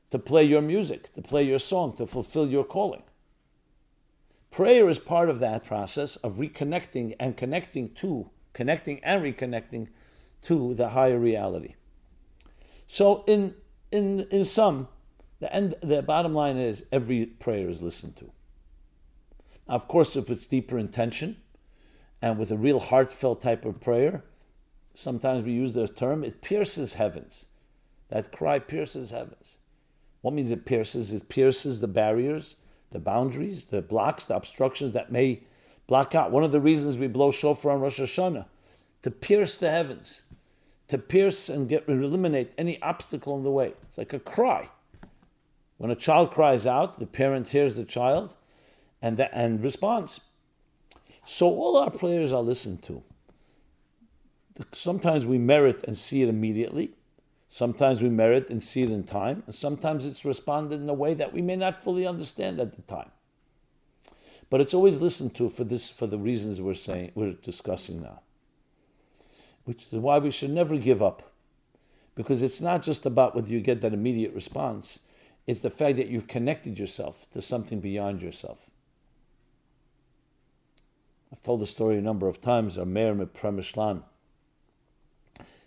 to 0.10 0.20
play 0.20 0.44
your 0.44 0.62
music, 0.62 1.12
to 1.14 1.22
play 1.22 1.44
your 1.44 1.60
song, 1.60 1.96
to 1.98 2.06
fulfill 2.06 2.48
your 2.48 2.64
calling. 2.64 3.04
Prayer 4.56 4.88
is 4.88 5.00
part 5.00 5.30
of 5.30 5.40
that 5.40 5.66
process 5.66 6.16
of 6.16 6.36
reconnecting 6.38 7.14
and 7.20 7.36
connecting 7.36 7.90
to, 7.96 8.30
connecting 8.54 9.04
and 9.04 9.22
reconnecting 9.22 9.90
to 10.44 10.74
the 10.74 10.92
higher 10.92 11.20
reality. 11.20 11.76
So, 12.88 13.26
in 13.28 13.56
in 13.92 14.22
in 14.32 14.46
sum, 14.46 14.88
the 15.42 15.54
end, 15.54 15.76
the 15.82 16.02
bottom 16.02 16.34
line 16.34 16.56
is 16.56 16.86
every 16.90 17.26
prayer 17.26 17.68
is 17.68 17.82
listened 17.82 18.16
to. 18.16 18.32
Of 19.68 19.90
course, 19.90 20.16
if 20.16 20.30
it's 20.30 20.48
deeper 20.48 20.78
intention, 20.78 21.36
and 22.22 22.38
with 22.40 22.50
a 22.50 22.58
real 22.58 22.80
heartfelt 22.80 23.42
type 23.42 23.66
of 23.66 23.82
prayer, 23.82 24.24
sometimes 24.94 25.44
we 25.44 25.52
use 25.52 25.74
the 25.74 25.90
term, 25.90 26.24
it 26.24 26.42
pierces 26.42 26.94
heavens. 26.94 27.48
That 28.08 28.32
cry 28.32 28.60
pierces 28.60 29.12
heavens. 29.12 29.58
What 30.22 30.34
means 30.34 30.50
it 30.50 30.66
pierces? 30.66 31.12
It 31.12 31.28
pierces 31.28 31.82
the 31.82 31.90
barriers, 31.90 32.56
the 32.92 33.00
boundaries, 33.00 33.66
the 33.66 33.82
blocks, 33.82 34.26
the 34.26 34.36
obstructions 34.36 34.94
that 34.94 35.12
may 35.12 35.42
block 35.88 36.16
out. 36.16 36.32
One 36.32 36.44
of 36.44 36.52
the 36.52 36.62
reasons 36.62 36.98
we 36.98 37.08
blow 37.08 37.32
shofar 37.32 37.74
on 37.74 37.82
Rosh 37.82 38.00
Hashanah, 38.00 38.46
to 39.02 39.12
pierce 39.12 39.58
the 39.58 39.70
heavens, 39.70 40.24
to 40.88 40.98
pierce 40.98 41.50
and 41.50 41.68
get 41.68 41.88
eliminate 41.88 42.54
any 42.58 42.82
obstacle 42.82 43.36
in 43.38 43.44
the 43.44 43.52
way. 43.52 43.74
It's 43.84 43.98
like 43.98 44.14
a 44.14 44.20
cry. 44.20 44.70
When 45.78 45.92
a 45.92 45.96
child 45.96 46.32
cries 46.32 46.66
out, 46.66 47.00
the 47.00 47.08
parent 47.08 47.50
hears 47.50 47.76
the 47.76 47.84
child 47.84 48.36
and, 49.02 49.18
the, 49.18 49.36
and 49.36 49.62
responds. 49.62 50.22
So 51.26 51.48
all 51.48 51.78
our 51.78 51.92
prayers 51.92 52.32
are 52.32 52.42
listened 52.42 52.82
to. 52.84 53.02
Sometimes 54.72 55.26
we 55.26 55.38
merit 55.38 55.84
and 55.86 55.98
see 55.98 56.22
it 56.22 56.30
immediately. 56.30 56.92
Sometimes 57.56 58.02
we 58.02 58.10
merit 58.10 58.50
and 58.50 58.62
see 58.62 58.84
it 58.84 58.92
in 58.92 59.06
time. 59.06 59.42
And 59.46 59.56
sometimes 59.56 60.06
it's 60.06 60.26
responded 60.26 60.82
in 60.82 60.90
a 60.90 60.94
way 60.94 61.14
that 61.14 61.32
we 61.32 61.42
may 61.42 61.56
not 61.56 61.82
fully 61.82 62.06
understand 62.06 62.60
at 62.60 62.74
the 62.74 62.82
time. 62.82 63.12
But 64.50 64.60
it's 64.60 64.74
always 64.74 65.00
listened 65.00 65.36
to 65.36 65.48
for 65.48 65.64
this 65.64 65.90
for 65.90 66.06
the 66.06 66.18
reasons 66.18 66.60
we're 66.60 66.74
saying 66.74 67.14
we're 67.16 67.32
discussing 67.32 68.02
now. 68.02 68.20
Which 69.64 69.86
is 69.90 70.00
why 70.00 70.18
we 70.18 70.32
should 70.32 70.50
never 70.50 70.76
give 70.76 71.02
up. 71.02 71.32
Because 72.14 72.44
it's 72.44 72.60
not 72.60 72.82
just 72.82 73.06
about 73.06 73.36
whether 73.36 73.48
you 73.48 73.62
get 73.62 73.80
that 73.80 73.94
immediate 73.94 74.34
response, 74.34 75.00
it's 75.48 75.62
the 75.62 75.70
fact 75.70 75.96
that 75.96 76.10
you've 76.10 76.28
connected 76.28 76.78
yourself 76.78 77.26
to 77.32 77.42
something 77.42 77.80
beyond 77.80 78.22
yourself. 78.22 78.70
I've 81.32 81.42
told 81.42 81.62
the 81.62 81.66
story 81.66 81.98
a 81.98 82.02
number 82.02 82.28
of 82.28 82.42
times. 82.42 82.78
Our 82.78 82.86
Meir, 82.86 83.16
Premishlan, 83.16 84.04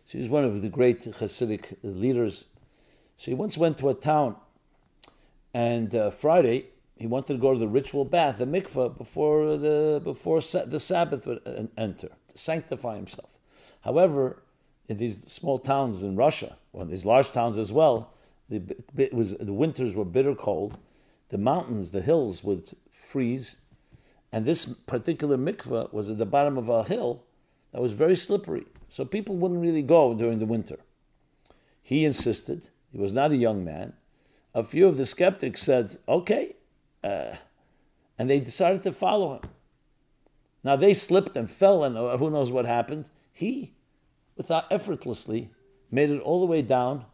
she 0.09 0.19
was 0.19 0.29
one 0.29 0.45
of 0.45 0.63
the 0.63 0.71
great 0.71 1.01
Hasidic 1.01 1.77
leaders. 1.83 2.47
So 3.17 3.31
he 3.31 3.35
once 3.35 3.59
went 3.59 3.77
to 3.79 3.91
a 3.91 3.95
town, 3.95 4.37
and 5.53 5.95
uh, 5.95 6.11
Friday 6.11 6.67
he 6.97 7.07
wanted 7.07 7.35
to 7.35 7.39
go 7.39 7.53
to 7.53 7.59
the 7.59 7.69
ritual 7.69 8.07
bath, 8.07 8.39
the 8.39 8.47
mikveh, 8.47 8.97
before 8.97 9.59
the 9.59 10.01
before 10.03 10.41
the 10.41 10.81
Sabbath 10.81 11.27
would 11.27 11.69
enter 11.77 12.09
to 12.29 12.39
sanctify 12.39 12.97
himself. 12.97 13.39
However, 13.83 14.43
in 14.89 14.97
these 14.97 15.31
small 15.31 15.59
towns 15.59 16.03
in 16.03 16.17
Russia, 16.17 16.57
or 16.73 16.87
these 16.87 17.05
large 17.05 17.31
towns 17.31 17.59
as 17.59 17.71
well, 17.71 18.15
the, 18.49 18.63
it 18.97 19.13
was, 19.13 19.37
the 19.37 19.53
winters 19.53 19.95
were 19.95 20.07
bitter 20.07 20.35
cold. 20.35 20.79
The 21.29 21.39
mountains, 21.39 21.91
the 21.91 22.01
hills 22.01 22.43
would 22.43 22.71
freeze. 22.91 23.59
And 24.33 24.47
this 24.47 24.65
particular 24.65 25.37
mikveh 25.37 25.93
was 25.93 26.09
at 26.09 26.17
the 26.17 26.25
bottom 26.25 26.57
of 26.57 26.71
a 26.71 26.85
hill 26.85 27.25
that 27.73 27.83
was 27.83 27.93
very 27.93 28.17
slippery. 28.17 28.65
So 28.89 29.05
people 29.05 29.37
wouldn't 29.37 29.61
really 29.61 29.83
go 29.83 30.15
during 30.15 30.39
the 30.39 30.47
winter. 30.47 30.79
He 31.83 32.05
insisted. 32.05 32.71
He 32.91 32.99
was 32.99 33.13
not 33.13 33.33
a 33.33 33.37
young 33.37 33.65
man. 33.65 33.93
A 34.55 34.65
few 34.65 34.87
of 34.87 34.97
the 34.97 35.07
skeptics 35.07 35.63
said, 35.63 35.97
okay. 36.09 36.57
Uh, 37.05 37.35
and 38.19 38.29
they 38.29 38.41
decided 38.41 38.83
to 38.83 38.93
follow 38.93 39.35
him. 39.35 39.51
Now 40.65 40.77
they 40.77 40.95
slipped 40.95 41.37
and 41.37 41.49
fell, 41.49 41.85
and 41.85 41.97
uh, 41.97 42.17
who 42.17 42.31
knows 42.31 42.51
what 42.51 42.67
happened. 42.67 43.11
He, 43.33 43.75
without 44.37 44.65
effortlessly, 44.71 45.51
made 45.91 46.11
it 46.11 46.21
all 46.21 46.41
the 46.41 46.47
way 46.47 46.63
down 46.63 47.05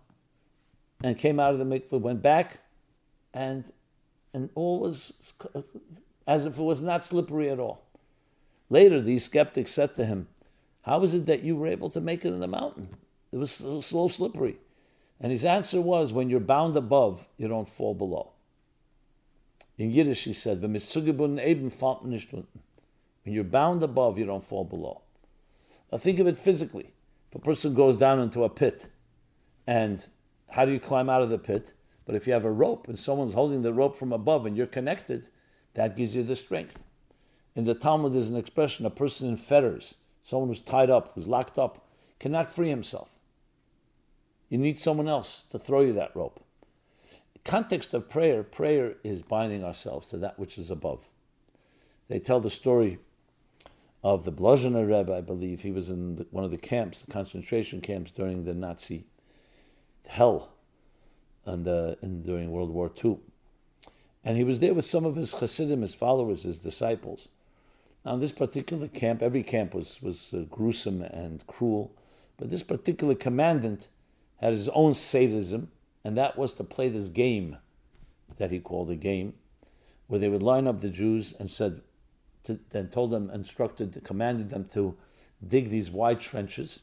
and 1.03 1.19
came 1.19 1.39
out 1.39 1.53
of 1.53 1.59
the 1.59 1.65
mikveh, 1.65 2.01
went 2.01 2.23
back, 2.23 2.61
and 3.33 3.71
and 4.33 4.51
all 4.55 4.81
was 4.81 5.35
as 6.27 6.47
if 6.47 6.59
it 6.59 6.63
was 6.63 6.81
not 6.81 7.05
slippery 7.05 7.51
at 7.51 7.61
all. 7.61 7.85
Later, 8.71 9.01
these 9.01 9.25
skeptics 9.25 9.71
said 9.71 9.95
to 9.95 10.07
him, 10.07 10.27
"How 10.85 11.03
is 11.03 11.14
it 11.14 11.27
that 11.27 11.42
you 11.42 11.57
were 11.57 11.66
able 11.66 11.90
to 11.90 12.01
make 12.01 12.25
it 12.25 12.33
in 12.33 12.40
the 12.40 12.49
mountain? 12.49 12.88
It 13.33 13.37
was 13.37 13.51
so, 13.51 13.81
so 13.81 14.09
slippery." 14.09 14.59
And 15.20 15.33
his 15.33 15.44
answer 15.44 15.81
was, 15.81 16.12
"When 16.12 16.31
you're 16.31 16.40
bound 16.40 16.77
above, 16.77 17.29
you 17.37 17.49
don't 17.49 17.68
fall 17.68 17.94
below." 17.94 18.33
In 19.77 19.90
Yiddish, 19.90 20.25
he 20.25 20.33
said, 20.33 20.62
"When 20.62 20.73
you're 23.25 23.44
bound 23.44 23.83
above, 23.83 24.18
you 24.18 24.25
don't 24.25 24.44
fall 24.44 24.64
below." 24.64 25.03
Now 25.90 25.99
think 25.99 26.18
of 26.18 26.27
it 26.27 26.38
physically. 26.38 26.92
If 27.29 27.35
a 27.37 27.38
person 27.38 27.75
goes 27.75 27.97
down 27.97 28.20
into 28.20 28.44
a 28.44 28.49
pit 28.49 28.88
and 29.66 30.07
how 30.51 30.64
do 30.64 30.73
you 30.73 30.79
climb 30.79 31.09
out 31.09 31.23
of 31.23 31.31
the 31.31 31.38
pit? 31.38 31.75
But 32.05 32.14
if 32.14 32.27
you 32.27 32.33
have 32.35 32.44
a 32.44 32.53
rope 32.53 32.87
and 32.87 32.99
someone's 32.99 33.35
holding 33.35 33.62
the 33.62 33.73
rope 33.73 33.97
from 33.97 34.12
above 34.12 34.44
and 34.47 34.57
you're 34.57 34.66
connected, 34.66 35.31
that 35.73 35.97
gives 35.97 36.14
you 36.14 36.23
the 36.23 36.37
strength. 36.37 36.85
In 37.57 37.64
the 37.64 37.75
Talmud, 37.75 38.12
there's 38.12 38.29
an 38.29 38.37
expression 38.37 38.85
a 38.85 38.90
person 38.90 39.29
in 39.29 39.37
fetters, 39.37 39.97
someone 40.25 40.49
who's 40.49 40.61
tied 40.61 40.91
up, 40.91 41.13
who's 41.15 41.29
locked 41.29 41.59
up, 41.59 41.87
cannot 42.19 42.49
free 42.49 42.71
himself. 42.71 43.19
You 44.49 44.59
need 44.59 44.81
someone 44.81 45.07
else 45.07 45.45
to 45.47 45.59
throw 45.59 45.83
you 45.83 45.93
that 45.93 46.17
rope. 46.17 46.45
context 47.45 47.93
of 47.93 48.09
prayer, 48.09 48.43
prayer 48.43 48.95
is 49.05 49.21
binding 49.21 49.63
ourselves 49.63 50.09
to 50.09 50.17
that 50.17 50.39
which 50.39 50.57
is 50.57 50.71
above. 50.71 51.11
They 52.09 52.19
tell 52.19 52.41
the 52.41 52.51
story 52.51 52.99
of 54.03 54.25
the 54.25 54.33
Bluzhever 54.33 54.87
Rebbe, 54.87 55.15
I 55.15 55.21
believe. 55.21 55.63
He 55.63 55.71
was 55.71 55.91
in 55.91 56.17
the, 56.17 56.27
one 56.31 56.45
of 56.45 56.51
the 56.51 56.59
camps, 56.59 57.03
the 57.03 57.13
concentration 57.13 57.81
camps 57.81 58.11
during 58.13 58.45
the 58.45 58.55
Nazi 58.55 59.05
hell 60.09 60.53
and, 61.45 61.67
uh, 61.69 61.97
in, 62.03 62.23
during 62.23 62.51
World 62.51 62.71
War 62.71 62.91
II. 63.03 63.19
And 64.25 64.39
he 64.39 64.45
was 64.45 64.61
there 64.61 64.73
with 64.73 64.87
some 64.87 65.05
of 65.05 65.17
his 65.17 65.35
Hasidim, 65.35 65.83
his 65.83 65.95
followers, 65.95 66.45
his 66.45 66.59
disciples. 66.59 67.29
Now, 68.05 68.17
this 68.17 68.33
particular 68.33 68.88
camp, 68.88 69.23
every 69.23 69.43
camp 69.43 69.75
was, 69.75 70.03
was 70.03 70.35
uh, 70.35 70.45
gruesome 70.51 71.03
and 71.03 71.47
cruel, 71.47 71.93
but 72.37 72.51
this 72.51 72.62
particular 72.62 73.14
commandant 73.14 73.88
had 74.40 74.53
his 74.53 74.69
own 74.71 74.95
sadism, 74.95 75.71
and 76.05 76.17
that 76.19 76.37
was 76.37 76.53
to 76.55 76.64
play 76.64 76.88
this 76.88 77.09
game 77.09 77.57
that 78.37 78.51
he 78.51 78.61
called 78.61 78.90
a 78.90 78.97
game, 78.97 79.35
where 80.07 80.21
they 80.21 80.29
would 80.29 80.43
line 80.43 80.67
up 80.67 80.81
the 80.81 80.90
Jews 80.90 81.35
and 81.38 81.49
said, 81.49 81.81
to, 82.43 82.59
and 82.73 82.93
told 82.93 83.11
them, 83.11 83.31
instructed, 83.31 84.03
commanded 84.05 84.51
them 84.51 84.67
to 84.73 84.97
dig 85.47 85.71
these 85.71 85.90
wide 85.90 86.21
trenches 86.21 86.81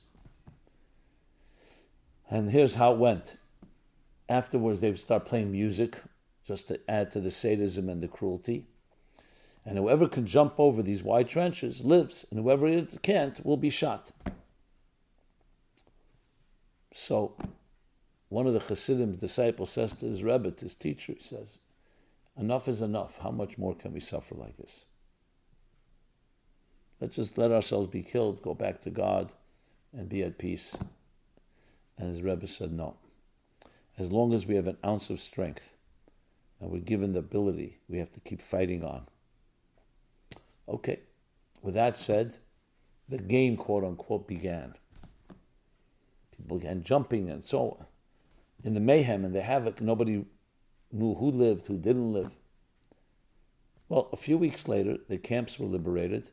and 2.31 2.49
here's 2.49 2.75
how 2.75 2.93
it 2.93 2.97
went. 2.97 3.35
Afterwards, 4.29 4.79
they 4.79 4.89
would 4.89 4.99
start 4.99 5.25
playing 5.25 5.51
music 5.51 5.97
just 6.47 6.69
to 6.69 6.79
add 6.89 7.11
to 7.11 7.19
the 7.19 7.29
sadism 7.29 7.89
and 7.89 8.01
the 8.01 8.07
cruelty. 8.07 8.65
And 9.65 9.77
whoever 9.77 10.07
can 10.07 10.25
jump 10.25 10.59
over 10.59 10.81
these 10.81 11.03
wide 11.03 11.27
trenches 11.27 11.85
lives, 11.85 12.25
and 12.29 12.39
whoever 12.39 12.81
can't 13.03 13.45
will 13.45 13.57
be 13.57 13.69
shot. 13.69 14.11
So, 16.93 17.35
one 18.29 18.47
of 18.47 18.53
the 18.53 18.59
Chassidim 18.59 19.15
disciples 19.15 19.69
says 19.69 19.93
to 19.95 20.07
his 20.07 20.23
Rebbe, 20.23 20.51
to 20.51 20.65
his 20.65 20.75
teacher, 20.75 21.13
he 21.13 21.23
says, 21.23 21.59
Enough 22.37 22.67
is 22.67 22.81
enough. 22.81 23.19
How 23.19 23.31
much 23.31 23.57
more 23.57 23.75
can 23.75 23.93
we 23.93 23.99
suffer 23.99 24.35
like 24.35 24.57
this? 24.57 24.85
Let's 26.99 27.15
just 27.15 27.37
let 27.37 27.51
ourselves 27.51 27.87
be 27.87 28.03
killed, 28.03 28.41
go 28.41 28.53
back 28.53 28.79
to 28.81 28.89
God, 28.89 29.33
and 29.91 30.07
be 30.07 30.21
at 30.21 30.37
peace. 30.37 30.77
And 31.97 32.09
his 32.09 32.21
Rebbe 32.21 32.47
said, 32.47 32.71
no. 32.71 32.95
As 33.97 34.11
long 34.11 34.33
as 34.33 34.45
we 34.45 34.55
have 34.55 34.67
an 34.67 34.77
ounce 34.85 35.09
of 35.09 35.19
strength 35.19 35.73
and 36.59 36.71
we're 36.71 36.79
given 36.79 37.13
the 37.13 37.19
ability, 37.19 37.79
we 37.89 37.97
have 37.97 38.11
to 38.11 38.19
keep 38.19 38.41
fighting 38.41 38.83
on. 38.83 39.07
Okay, 40.67 40.99
with 41.61 41.73
that 41.73 41.95
said, 41.95 42.37
the 43.09 43.17
game, 43.17 43.57
quote 43.57 43.83
unquote, 43.83 44.27
began. 44.27 44.75
People 46.35 46.57
began 46.57 46.83
jumping 46.83 47.29
and 47.29 47.43
so 47.43 47.77
on. 47.79 47.85
In 48.63 48.73
the 48.73 48.79
mayhem 48.79 49.25
and 49.25 49.35
the 49.35 49.41
havoc, 49.41 49.81
nobody 49.81 50.25
knew 50.91 51.15
who 51.15 51.31
lived, 51.31 51.67
who 51.67 51.77
didn't 51.77 52.13
live. 52.13 52.35
Well, 53.89 54.09
a 54.13 54.17
few 54.17 54.37
weeks 54.37 54.67
later, 54.67 54.97
the 55.09 55.17
camps 55.17 55.59
were 55.59 55.67
liberated, 55.67 56.31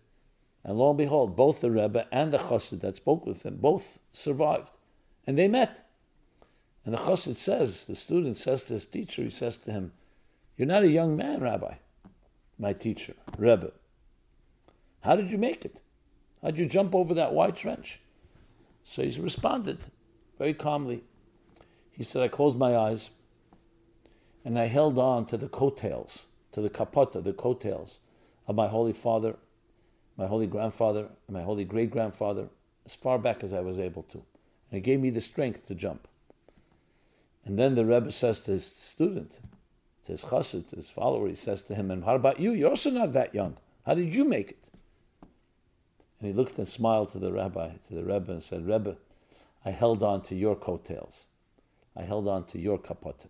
and 0.62 0.78
lo 0.78 0.90
and 0.90 0.98
behold, 0.98 1.34
both 1.34 1.60
the 1.60 1.70
Rebbe 1.70 2.06
and 2.12 2.32
the 2.32 2.38
Chassid 2.38 2.80
that 2.80 2.96
spoke 2.96 3.26
with 3.26 3.44
him 3.44 3.56
both 3.56 4.00
survived. 4.12 4.76
And 5.26 5.36
they 5.36 5.48
met. 5.48 5.82
And 6.84 6.94
the 6.94 6.98
chassid 6.98 7.34
says, 7.34 7.86
the 7.86 7.94
student 7.94 8.36
says 8.36 8.62
to 8.64 8.72
his 8.72 8.86
teacher, 8.86 9.22
he 9.22 9.28
says 9.28 9.58
to 9.58 9.72
him, 9.72 9.92
You're 10.56 10.66
not 10.68 10.84
a 10.84 10.88
young 10.88 11.16
man, 11.16 11.40
Rabbi, 11.40 11.74
my 12.58 12.72
teacher, 12.72 13.14
Rebbe. 13.36 13.72
How 15.02 15.16
did 15.16 15.30
you 15.30 15.38
make 15.38 15.64
it? 15.64 15.80
How 16.42 16.50
did 16.50 16.58
you 16.58 16.66
jump 16.66 16.94
over 16.94 17.14
that 17.14 17.32
wide 17.32 17.56
trench? 17.56 18.00
So 18.84 19.02
he 19.02 19.20
responded 19.20 19.88
very 20.38 20.54
calmly. 20.54 21.02
He 21.90 22.02
said, 22.02 22.22
I 22.22 22.28
closed 22.28 22.58
my 22.58 22.76
eyes 22.76 23.10
and 24.44 24.58
I 24.58 24.66
held 24.66 24.98
on 24.98 25.26
to 25.26 25.36
the 25.36 25.48
coattails, 25.48 26.26
to 26.52 26.60
the 26.60 26.70
kapota, 26.70 27.22
the 27.22 27.32
coattails 27.32 28.00
of 28.46 28.54
my 28.54 28.68
holy 28.68 28.92
father, 28.92 29.36
my 30.16 30.26
holy 30.26 30.46
grandfather, 30.46 31.08
and 31.26 31.36
my 31.36 31.42
holy 31.42 31.64
great 31.64 31.90
grandfather, 31.90 32.48
as 32.86 32.94
far 32.94 33.18
back 33.18 33.44
as 33.44 33.52
I 33.52 33.60
was 33.60 33.78
able 33.78 34.04
to. 34.04 34.18
And 34.70 34.78
it 34.78 34.84
gave 34.84 35.00
me 35.00 35.10
the 35.10 35.20
strength 35.20 35.66
to 35.66 35.74
jump. 35.74 36.08
And 37.44 37.58
then 37.58 37.74
the 37.74 37.84
Rebbe 37.84 38.10
says 38.10 38.40
to 38.40 38.52
his 38.52 38.64
student, 38.64 39.40
to 40.04 40.12
his 40.12 40.24
chassid, 40.24 40.68
to 40.68 40.76
his 40.76 40.88
follower, 40.88 41.28
he 41.28 41.34
says 41.34 41.62
to 41.64 41.74
him, 41.74 41.90
And 41.90 42.04
how 42.04 42.14
about 42.14 42.40
you? 42.40 42.52
You're 42.52 42.70
also 42.70 42.90
not 42.90 43.12
that 43.12 43.34
young. 43.34 43.56
How 43.84 43.94
did 43.94 44.14
you 44.14 44.24
make 44.24 44.50
it? 44.50 44.67
And 46.18 46.28
he 46.28 46.34
looked 46.34 46.58
and 46.58 46.66
smiled 46.66 47.10
to 47.10 47.18
the 47.18 47.32
rabbi, 47.32 47.70
to 47.86 47.94
the 47.94 48.04
Rebbe, 48.04 48.32
and 48.32 48.42
said, 48.42 48.66
Rebbe, 48.66 48.96
I 49.64 49.70
held 49.70 50.02
on 50.02 50.22
to 50.22 50.34
your 50.34 50.56
coattails. 50.56 51.26
I 51.96 52.02
held 52.02 52.26
on 52.28 52.44
to 52.46 52.58
your 52.58 52.78
kapot. 52.78 53.26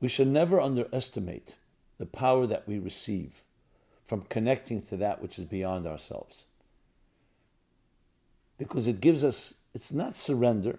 We 0.00 0.08
should 0.08 0.28
never 0.28 0.60
underestimate 0.60 1.56
the 1.98 2.06
power 2.06 2.46
that 2.46 2.68
we 2.68 2.78
receive 2.78 3.44
from 4.04 4.22
connecting 4.22 4.82
to 4.82 4.96
that 4.98 5.22
which 5.22 5.38
is 5.38 5.46
beyond 5.46 5.86
ourselves 5.86 6.46
because 8.58 8.88
it 8.88 9.00
gives 9.00 9.24
us, 9.24 9.54
it's 9.74 9.92
not 9.92 10.16
surrender, 10.16 10.78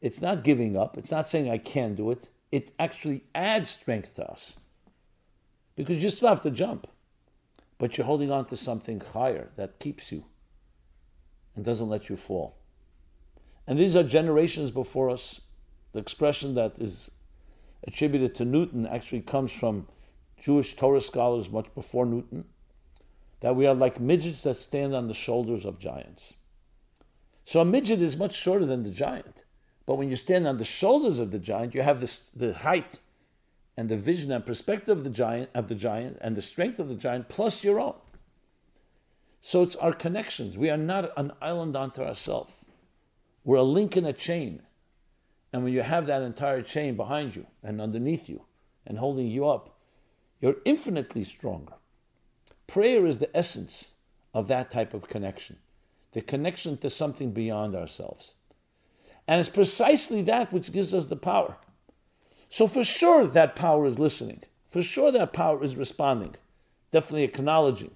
it's 0.00 0.20
not 0.20 0.44
giving 0.44 0.76
up, 0.76 0.96
it's 0.96 1.10
not 1.10 1.26
saying 1.26 1.50
I 1.50 1.58
can't 1.58 1.96
do 1.96 2.10
it. 2.10 2.28
It 2.52 2.72
actually 2.78 3.24
adds 3.34 3.70
strength 3.70 4.16
to 4.16 4.30
us 4.30 4.58
because 5.76 6.02
you 6.02 6.10
still 6.10 6.28
have 6.28 6.40
to 6.42 6.50
jump, 6.50 6.86
but 7.78 7.96
you're 7.96 8.06
holding 8.06 8.30
on 8.30 8.44
to 8.46 8.56
something 8.56 9.00
higher 9.00 9.50
that 9.56 9.78
keeps 9.78 10.12
you 10.12 10.24
and 11.54 11.64
doesn't 11.64 11.88
let 11.88 12.08
you 12.08 12.16
fall. 12.16 12.56
And 13.66 13.78
these 13.78 13.96
are 13.96 14.02
generations 14.02 14.70
before 14.70 15.10
us. 15.10 15.40
The 15.92 16.00
expression 16.00 16.54
that 16.54 16.78
is 16.78 17.10
attributed 17.86 18.34
to 18.36 18.44
Newton 18.44 18.86
actually 18.86 19.20
comes 19.20 19.52
from 19.52 19.86
Jewish 20.38 20.74
Torah 20.74 21.00
scholars 21.00 21.50
much 21.50 21.72
before 21.74 22.06
Newton, 22.06 22.44
that 23.40 23.56
we 23.56 23.66
are 23.66 23.74
like 23.74 24.00
midgets 24.00 24.42
that 24.42 24.54
stand 24.54 24.94
on 24.94 25.08
the 25.08 25.14
shoulders 25.14 25.64
of 25.64 25.78
giants. 25.78 26.34
So 27.44 27.60
a 27.60 27.64
midget 27.64 28.02
is 28.02 28.16
much 28.16 28.34
shorter 28.34 28.66
than 28.66 28.82
the 28.82 28.90
giant. 28.90 29.44
But 29.86 29.96
when 29.96 30.10
you 30.10 30.16
stand 30.16 30.46
on 30.46 30.58
the 30.58 30.64
shoulders 30.64 31.18
of 31.18 31.30
the 31.30 31.38
giant, 31.38 31.74
you 31.74 31.82
have 31.82 32.00
this, 32.00 32.18
the 32.34 32.52
height 32.52 33.00
and 33.78 33.88
the 33.88 33.96
vision 33.96 34.32
and 34.32 34.44
perspective 34.44 34.98
of 34.98 35.04
the 35.04 35.10
giant 35.10 35.48
of 35.54 35.68
the 35.68 35.74
giant 35.76 36.18
and 36.20 36.36
the 36.36 36.42
strength 36.42 36.80
of 36.80 36.88
the 36.88 36.96
giant 36.96 37.28
plus 37.28 37.62
your 37.62 37.78
own. 37.78 37.94
So 39.40 39.62
it's 39.62 39.76
our 39.76 39.92
connections. 39.92 40.58
We 40.58 40.68
are 40.68 40.76
not 40.76 41.12
an 41.16 41.30
island 41.40 41.76
unto 41.76 42.02
ourselves. 42.02 42.64
We're 43.44 43.58
a 43.58 43.62
link 43.62 43.96
in 43.96 44.04
a 44.04 44.12
chain. 44.12 44.62
And 45.52 45.62
when 45.62 45.72
you 45.72 45.82
have 45.82 46.08
that 46.08 46.22
entire 46.22 46.60
chain 46.60 46.96
behind 46.96 47.36
you 47.36 47.46
and 47.62 47.80
underneath 47.80 48.28
you 48.28 48.46
and 48.84 48.98
holding 48.98 49.28
you 49.28 49.48
up, 49.48 49.78
you're 50.40 50.56
infinitely 50.64 51.22
stronger. 51.22 51.74
Prayer 52.66 53.06
is 53.06 53.18
the 53.18 53.34
essence 53.34 53.94
of 54.34 54.48
that 54.48 54.72
type 54.72 54.92
of 54.92 55.08
connection, 55.08 55.56
the 56.14 56.20
connection 56.20 56.78
to 56.78 56.90
something 56.90 57.30
beyond 57.30 57.76
ourselves. 57.76 58.34
And 59.28 59.38
it's 59.38 59.48
precisely 59.48 60.20
that 60.22 60.52
which 60.52 60.72
gives 60.72 60.92
us 60.92 61.06
the 61.06 61.14
power. 61.14 61.58
So, 62.48 62.66
for 62.66 62.82
sure, 62.82 63.26
that 63.26 63.56
power 63.56 63.86
is 63.86 63.98
listening. 63.98 64.42
For 64.66 64.82
sure, 64.82 65.10
that 65.12 65.32
power 65.32 65.62
is 65.62 65.76
responding, 65.76 66.36
definitely 66.90 67.24
acknowledging. 67.24 67.92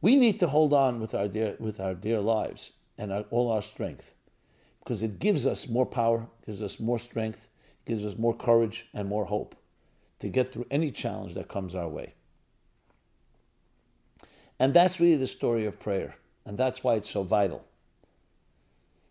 We 0.00 0.16
need 0.16 0.40
to 0.40 0.48
hold 0.48 0.72
on 0.72 1.00
with 1.00 1.14
our 1.14 1.28
dear, 1.28 1.56
with 1.58 1.78
our 1.78 1.94
dear 1.94 2.20
lives 2.20 2.72
and 2.98 3.12
our, 3.12 3.24
all 3.30 3.50
our 3.50 3.62
strength 3.62 4.14
because 4.82 5.02
it 5.02 5.20
gives 5.20 5.46
us 5.46 5.68
more 5.68 5.86
power, 5.86 6.26
gives 6.44 6.60
us 6.60 6.80
more 6.80 6.98
strength, 6.98 7.48
gives 7.86 8.04
us 8.04 8.18
more 8.18 8.34
courage 8.34 8.88
and 8.92 9.08
more 9.08 9.26
hope 9.26 9.54
to 10.18 10.28
get 10.28 10.52
through 10.52 10.66
any 10.70 10.90
challenge 10.90 11.34
that 11.34 11.48
comes 11.48 11.74
our 11.74 11.88
way. 11.88 12.14
And 14.58 14.74
that's 14.74 14.98
really 15.00 15.16
the 15.16 15.26
story 15.26 15.66
of 15.66 15.78
prayer. 15.78 16.16
And 16.44 16.58
that's 16.58 16.82
why 16.82 16.94
it's 16.94 17.10
so 17.10 17.22
vital. 17.22 17.64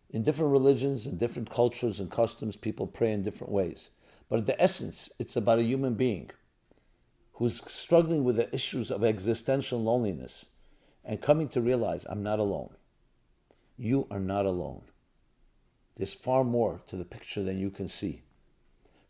In 0.09 0.23
different 0.23 0.51
religions 0.51 1.05
and 1.05 1.17
different 1.17 1.49
cultures 1.49 2.01
and 2.01 2.11
customs, 2.11 2.57
people 2.57 2.85
pray 2.85 3.13
in 3.13 3.23
different 3.23 3.53
ways. 3.53 3.91
But 4.31 4.39
at 4.39 4.45
the 4.45 4.61
essence, 4.61 5.11
it's 5.19 5.35
about 5.35 5.59
a 5.59 5.63
human 5.63 5.95
being 5.95 6.31
who's 7.33 7.61
struggling 7.69 8.23
with 8.23 8.37
the 8.37 8.51
issues 8.55 8.89
of 8.89 9.03
existential 9.03 9.83
loneliness 9.83 10.51
and 11.03 11.19
coming 11.19 11.49
to 11.49 11.59
realize, 11.59 12.05
I'm 12.09 12.23
not 12.23 12.39
alone. 12.39 12.73
You 13.77 14.07
are 14.09 14.21
not 14.21 14.45
alone. 14.45 14.83
There's 15.95 16.13
far 16.13 16.45
more 16.45 16.79
to 16.87 16.95
the 16.95 17.03
picture 17.03 17.43
than 17.43 17.59
you 17.59 17.69
can 17.69 17.89
see. 17.89 18.21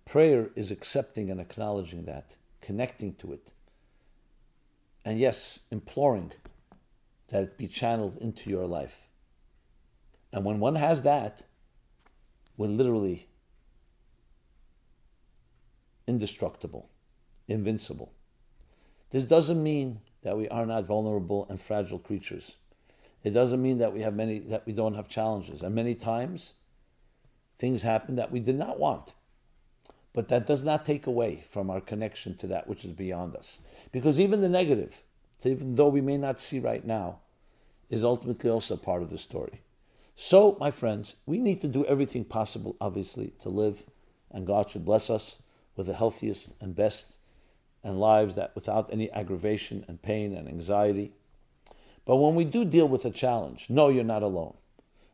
Prayer 0.05 0.49
is 0.55 0.71
accepting 0.71 1.29
and 1.29 1.39
acknowledging 1.39 2.05
that, 2.05 2.37
connecting 2.59 3.13
to 3.17 3.31
it. 3.31 3.51
And 5.05 5.19
yes, 5.19 5.59
imploring 5.69 6.31
that 7.27 7.43
it 7.43 7.57
be 7.59 7.67
channeled 7.67 8.17
into 8.17 8.49
your 8.49 8.65
life. 8.65 9.07
And 10.33 10.43
when 10.43 10.59
one 10.59 10.77
has 10.77 11.03
that, 11.03 11.43
we're 12.57 12.69
literally 12.69 13.27
indestructible, 16.11 16.89
invincible. 17.47 18.11
This 19.11 19.23
doesn't 19.23 19.61
mean 19.63 20.01
that 20.23 20.37
we 20.37 20.47
are 20.49 20.65
not 20.65 20.85
vulnerable 20.85 21.47
and 21.49 21.59
fragile 21.59 21.99
creatures. 21.99 22.57
It 23.23 23.31
doesn't 23.31 23.61
mean 23.61 23.77
that 23.77 23.93
we 23.93 24.01
have 24.01 24.13
many 24.13 24.39
that 24.39 24.65
we 24.65 24.73
don't 24.73 24.95
have 24.95 25.07
challenges. 25.07 25.63
And 25.63 25.73
many 25.73 25.95
times 25.95 26.53
things 27.57 27.83
happen 27.83 28.15
that 28.15 28.31
we 28.31 28.39
did 28.39 28.57
not 28.57 28.77
want. 28.77 29.13
But 30.13 30.27
that 30.27 30.45
does 30.45 30.63
not 30.63 30.85
take 30.85 31.07
away 31.07 31.45
from 31.49 31.69
our 31.69 31.79
connection 31.79 32.35
to 32.37 32.47
that 32.47 32.67
which 32.67 32.83
is 32.83 32.91
beyond 32.91 33.35
us. 33.35 33.61
Because 33.93 34.19
even 34.19 34.41
the 34.41 34.49
negative, 34.49 35.03
even 35.45 35.75
though 35.75 35.87
we 35.87 36.01
may 36.01 36.17
not 36.17 36.39
see 36.39 36.59
right 36.59 36.85
now, 36.85 37.19
is 37.89 38.03
ultimately 38.03 38.49
also 38.49 38.75
part 38.75 39.01
of 39.01 39.09
the 39.09 39.17
story. 39.17 39.61
So, 40.15 40.57
my 40.59 40.71
friends, 40.71 41.15
we 41.25 41.39
need 41.39 41.61
to 41.61 41.69
do 41.69 41.85
everything 41.85 42.25
possible, 42.25 42.75
obviously, 42.81 43.33
to 43.39 43.49
live, 43.49 43.85
and 44.29 44.45
God 44.45 44.69
should 44.69 44.85
bless 44.85 45.09
us 45.09 45.41
with 45.75 45.87
the 45.87 45.93
healthiest 45.93 46.53
and 46.61 46.75
best 46.75 47.19
and 47.83 47.99
lives 47.99 48.35
that 48.35 48.53
without 48.55 48.91
any 48.91 49.09
aggravation 49.11 49.85
and 49.87 50.01
pain 50.01 50.33
and 50.33 50.47
anxiety. 50.47 51.13
But 52.05 52.17
when 52.17 52.35
we 52.35 52.45
do 52.45 52.65
deal 52.65 52.87
with 52.87 53.05
a 53.05 53.11
challenge, 53.11 53.69
know 53.69 53.89
you're 53.89 54.03
not 54.03 54.23
alone. 54.23 54.55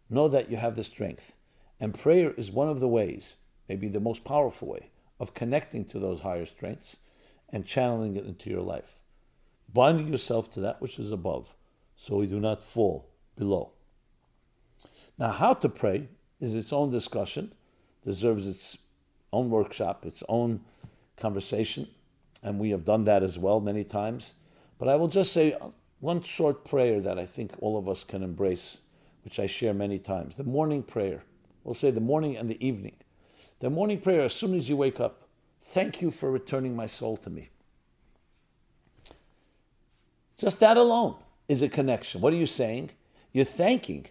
Know 0.10 0.28
that 0.28 0.50
you 0.50 0.58
have 0.58 0.76
the 0.76 0.84
strength. 0.84 1.38
And 1.80 1.98
prayer 1.98 2.32
is 2.32 2.52
one 2.52 2.70
of 2.70 2.80
the 2.80 2.88
ways, 2.88 3.36
maybe 3.70 3.88
the 3.88 4.00
most 4.00 4.24
powerful 4.24 4.70
way, 4.70 4.89
of 5.20 5.34
connecting 5.34 5.86
to 5.86 6.00
those 6.00 6.22
higher 6.22 6.46
strengths 6.46 6.98
and 7.50 7.65
channeling 7.65 8.15
it 8.17 8.26
into 8.26 8.50
your 8.50 8.62
life. 8.62 9.00
Binding 9.74 10.08
yourself 10.08 10.50
to 10.52 10.60
that 10.62 10.82
which 10.82 10.98
is 10.98 11.12
above, 11.12 11.56
so 11.96 12.17
we 12.17 12.28
do 12.28 12.39
not 12.39 12.63
fall 12.63 13.10
below. 13.38 13.72
Now, 15.17 15.32
how 15.32 15.54
to 15.54 15.70
pray 15.70 16.10
is 16.39 16.56
its 16.56 16.72
own 16.72 16.89
discussion, 16.89 17.54
deserves 18.04 18.48
its 18.48 18.78
own 19.34 19.50
workshop, 19.50 20.06
its 20.06 20.24
own 20.30 20.62
conversation, 21.18 21.88
and 22.44 22.60
we 22.60 22.70
have 22.70 22.86
done 22.86 23.04
that 23.06 23.24
as 23.24 23.38
well 23.38 23.60
many 23.60 23.84
times. 23.84 24.36
But 24.78 24.88
I 24.88 24.96
will 24.96 25.08
just 25.08 25.34
say 25.34 25.54
uh, 25.54 25.70
one 26.00 26.22
short 26.22 26.63
prayer 26.63 27.02
that 27.02 27.18
I 27.18 27.26
think 27.26 27.52
all 27.60 27.78
of 27.78 27.90
us 27.90 28.04
can 28.04 28.24
embrace, 28.24 28.78
which 29.24 29.40
I 29.40 29.46
share 29.48 29.74
many 29.74 29.98
times 29.98 30.36
the 30.36 30.44
morning 30.44 30.84
prayer. 30.84 31.24
We'll 31.63 31.74
say 31.74 31.92
the 31.92 32.00
morning 32.02 32.38
and 32.38 32.50
the 32.50 32.66
evening. 32.66 32.96
The 33.60 33.70
morning 33.70 34.00
prayer, 34.00 34.22
as 34.22 34.34
soon 34.34 34.54
as 34.54 34.70
you 34.70 34.78
wake 34.78 35.00
up, 35.00 35.24
thank 35.60 36.02
you 36.02 36.12
for 36.12 36.32
returning 36.32 36.76
my 36.76 36.86
soul 36.86 37.18
to 37.18 37.30
me. 37.30 37.50
Just 40.38 40.60
that 40.60 40.78
alone 40.78 41.16
is 41.48 41.63
a 41.63 41.70
connection. 41.70 42.22
What 42.22 42.34
are 42.34 42.38
you 42.38 42.46
saying? 42.46 42.92
You're 43.34 43.46
thanking 43.46 44.06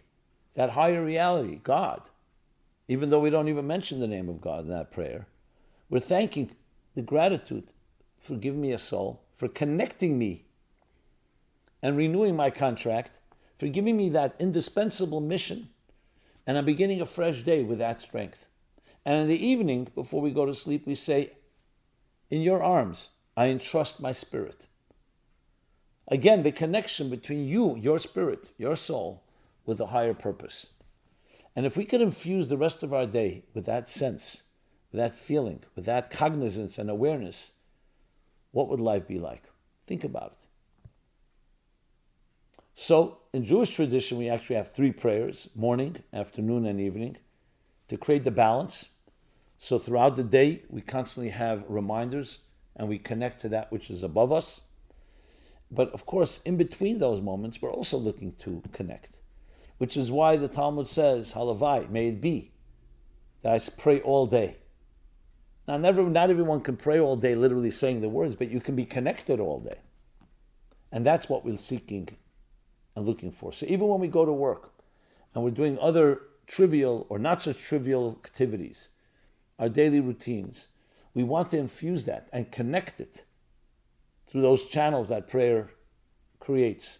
that 0.55 0.71
higher 0.71 1.05
reality, 1.05 1.61
God, 1.63 2.11
even 2.89 3.11
though 3.11 3.21
we 3.21 3.31
don't 3.31 3.49
even 3.49 3.67
mention 3.67 4.01
the 4.01 4.07
name 4.07 4.29
of 4.29 4.41
God 4.41 4.61
in 4.61 4.69
that 4.69 4.93
prayer. 4.93 5.27
We're 5.89 6.01
thanking 6.01 6.51
the 6.95 7.03
gratitude 7.03 7.73
for 8.19 8.37
giving 8.37 8.61
me 8.61 8.73
a 8.73 8.79
soul, 8.79 9.23
for 9.35 9.49
connecting 9.49 10.19
me 10.19 10.45
and 11.83 11.97
renewing 11.97 12.37
my 12.37 12.51
contract, 12.51 13.21
for 13.59 13.69
giving 13.69 13.97
me 13.97 14.09
that 14.11 14.35
indispensable 14.39 15.21
mission. 15.21 15.69
And 16.47 16.57
I'm 16.57 16.65
beginning 16.65 17.01
a 17.01 17.07
fresh 17.07 17.43
day 17.43 17.63
with 17.63 17.79
that 17.79 18.01
strength. 18.01 18.47
And 19.05 19.21
in 19.21 19.29
the 19.29 19.47
evening, 19.47 19.89
before 19.95 20.21
we 20.21 20.31
go 20.31 20.47
to 20.47 20.55
sleep, 20.55 20.87
we 20.87 20.95
say, 20.95 21.33
In 22.31 22.43
your 22.43 22.63
arms, 22.63 23.11
I 23.37 23.49
entrust 23.49 24.01
my 24.01 24.13
spirit. 24.13 24.67
Again, 26.09 26.43
the 26.43 26.53
connection 26.53 27.11
between 27.11 27.47
you, 27.47 27.77
your 27.77 27.99
spirit, 27.99 28.51
your 28.59 28.77
soul, 28.77 29.25
with 29.65 29.81
a 29.81 29.87
higher 29.87 30.15
purpose. 30.15 30.69
And 31.57 31.65
if 31.65 31.77
we 31.77 31.87
could 31.87 32.03
infuse 32.03 32.49
the 32.49 32.59
rest 32.59 32.83
of 32.83 32.93
our 32.93 33.07
day 33.07 33.45
with 33.55 33.65
that 33.65 33.89
sense, 33.89 34.45
with 34.93 34.99
that 34.99 35.15
feeling, 35.15 35.65
with 35.75 35.87
that 35.87 36.11
cognizance 36.11 36.79
and 36.79 36.91
awareness, 36.91 37.53
what 38.53 38.69
would 38.69 38.79
life 38.79 39.09
be 39.09 39.19
like? 39.19 39.45
Think 39.87 40.05
about 40.05 40.33
it. 40.33 40.47
So, 42.75 43.19
in 43.33 43.43
Jewish 43.43 43.75
tradition, 43.75 44.19
we 44.19 44.29
actually 44.29 44.57
have 44.57 44.71
three 44.71 44.93
prayers 44.93 45.49
morning, 45.55 45.97
afternoon, 46.13 46.67
and 46.67 46.79
evening 46.79 47.17
to 47.89 47.97
create 47.97 48.25
the 48.25 48.31
balance. 48.31 48.91
So, 49.57 49.79
throughout 49.79 50.17
the 50.17 50.25
day, 50.25 50.65
we 50.69 50.83
constantly 50.83 51.31
have 51.31 51.65
reminders 51.69 52.41
and 52.75 52.87
we 52.87 52.99
connect 52.99 53.41
to 53.41 53.49
that 53.49 53.73
which 53.73 53.89
is 53.89 54.03
above 54.03 54.31
us. 54.31 54.61
But 55.71 55.91
of 55.93 56.05
course, 56.05 56.43
in 56.45 56.59
between 56.59 56.99
those 56.99 57.23
moments, 57.23 57.63
we're 57.63 57.73
also 57.73 57.97
looking 57.97 58.33
to 58.41 58.63
connect 58.73 59.21
which 59.79 59.97
is 59.97 60.11
why 60.11 60.37
the 60.37 60.49
Talmud 60.49 60.89
says, 60.89 61.35
Halavai, 61.35 61.91
may 61.91 62.09
it 62.09 62.21
be 62.21 62.53
that 63.43 63.53
I 63.53 63.81
pray 63.81 64.01
all 64.01 64.27
day. 64.27 64.57
Now, 65.69 65.77
never, 65.77 66.03
not 66.05 66.31
everyone 66.31 66.61
can 66.61 66.77
pray 66.77 66.99
all 66.99 67.17
day, 67.17 67.35
literally 67.35 67.71
saying 67.71 68.01
the 68.01 68.09
words, 68.09 68.37
but 68.37 68.51
you 68.51 68.61
can 68.61 68.77
be 68.77 68.85
connected 68.85 69.41
all 69.41 69.61
day. 69.61 69.79
And 70.93 71.05
that's 71.05 71.29
what 71.29 71.45
we're 71.45 71.57
seeking 71.57 72.09
and 72.95 73.05
looking 73.05 73.33
for. 73.33 73.53
So 73.53 73.67
even 73.69 73.89
when 73.89 74.01
we 74.01 74.09
go 74.09 74.25
to 74.25 74.33
work 74.33 74.73
and 75.35 75.43
we're 75.43 75.51
doing 75.51 75.79
other 75.81 76.23
trivial 76.47 77.07
or 77.09 77.19
not 77.19 77.43
such 77.43 77.59
trivial 77.59 78.19
activities, 78.25 78.91
our 79.59 79.69
daily 79.69 80.01
routines, 80.01 80.69
we 81.15 81.25
want 81.25 81.51
to 81.51 81.59
infuse 81.59 82.05
that 82.05 82.29
and 82.33 82.53
connect 82.53 83.01
it 83.01 83.25
through 84.27 84.43
those 84.43 84.69
channels 84.69 85.09
that 85.09 85.27
prayer 85.27 85.71
creates 86.39 86.99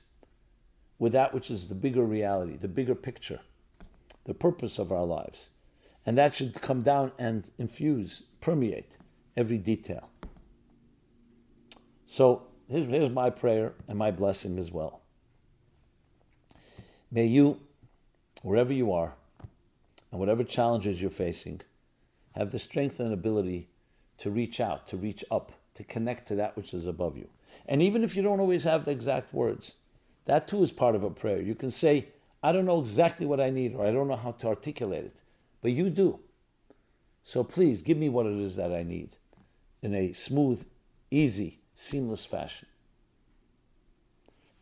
with 0.99 1.13
that 1.13 1.35
which 1.35 1.51
is 1.51 1.69
the 1.69 1.75
bigger 1.75 2.05
reality, 2.05 2.57
the 2.57 2.69
bigger 2.69 2.95
picture, 2.95 3.41
the 4.25 4.35
purpose 4.35 4.79
of 4.79 4.91
our 4.91 5.05
lives. 5.05 5.51
And 6.05 6.17
that 6.17 6.35
should 6.35 6.61
come 6.61 6.83
down 6.83 7.13
and 7.19 7.51
infuse, 7.59 8.23
permeate 8.41 8.97
every 9.37 9.59
detail. 9.59 10.11
So 12.07 12.47
here's, 12.69 12.85
here's 12.85 13.11
my 13.11 13.31
prayer 13.31 13.75
and 13.89 13.99
my 13.99 14.11
blessing 14.11 14.59
as 14.59 14.71
well. 14.71 15.03
May 17.11 17.27
you, 17.27 17.61
wherever 18.43 18.73
you 18.73 18.93
are, 18.93 19.15
and 20.11 20.21
whatever 20.21 20.45
challenges 20.45 21.03
you're 21.03 21.11
facing, 21.11 21.61
have 22.35 22.53
the 22.53 22.59
strength 22.59 23.01
and 23.01 23.13
ability 23.13 23.69
to 24.19 24.31
reach 24.31 24.61
out, 24.61 24.87
to 24.87 24.97
reach 24.97 25.25
up, 25.31 25.53
to 25.75 25.85
connect 25.85 26.27
to 26.29 26.35
that 26.37 26.57
which 26.57 26.73
is 26.73 26.87
above 26.87 27.17
you. 27.17 27.29
And 27.67 27.83
even 27.83 28.03
if 28.03 28.17
you 28.17 28.23
don't 28.23 28.41
always 28.41 28.65
have 28.65 28.85
the 28.85 28.91
exact 28.91 29.35
words, 29.35 29.75
that 30.27 30.47
too 30.47 30.63
is 30.63 30.73
part 30.73 30.95
of 30.95 31.03
a 31.03 31.11
prayer. 31.11 31.41
You 31.41 31.55
can 31.55 31.71
say, 31.71 32.09
I 32.43 32.53
don't 32.53 32.67
know 32.67 32.81
exactly 32.81 33.27
what 33.27 33.41
I 33.41 33.51
need, 33.51 33.75
or 33.75 33.87
I 33.87 33.91
don't 33.91 34.09
know 34.09 34.17
how 34.17 34.33
to 34.33 34.49
articulate 34.49 35.05
it, 35.05 35.23
but 35.63 35.73
you 35.73 35.91
do. 35.91 36.21
So 37.23 37.43
please 37.43 37.83
give 37.83 37.97
me 37.97 38.09
what 38.09 38.27
it 38.27 38.39
is 38.39 38.57
that 38.57 38.73
I 38.73 38.83
need 38.83 39.17
in 39.83 39.95
a 39.95 40.13
smooth, 40.13 40.65
easy, 41.11 41.61
seamless 41.75 42.25
fashion. 42.25 42.69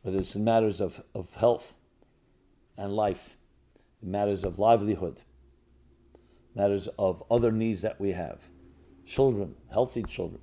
Whether 0.02 0.20
it's 0.20 0.36
in 0.36 0.44
matters 0.44 0.80
of, 0.80 1.02
of 1.14 1.34
health 1.34 1.74
and 2.76 2.94
life, 2.94 3.36
matters 4.02 4.44
of 4.44 4.58
livelihood, 4.58 5.22
matters 6.54 6.88
of 6.98 7.22
other 7.30 7.50
needs 7.50 7.82
that 7.82 8.00
we 8.00 8.12
have, 8.12 8.48
children, 9.06 9.56
healthy 9.72 10.02
children, 10.02 10.42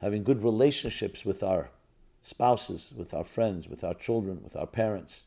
having 0.00 0.24
good 0.24 0.42
relationships 0.42 1.24
with 1.24 1.42
our 1.42 1.70
spouses, 2.24 2.90
with 2.96 3.12
our 3.12 3.22
friends, 3.22 3.68
with 3.68 3.84
our 3.84 3.92
children, 3.92 4.40
with 4.42 4.56
our 4.56 4.66
parents, 4.66 5.24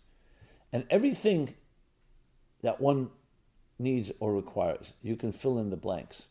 and 0.73 0.83
everything 0.89 1.53
that 2.63 2.81
one 2.81 3.12
needs 3.77 4.12
or 4.19 4.33
requires. 4.33 4.95
You 5.03 5.15
can 5.15 5.31
fill 5.31 5.60
in 5.60 5.69
the 5.69 5.77
blanks. 5.77 6.25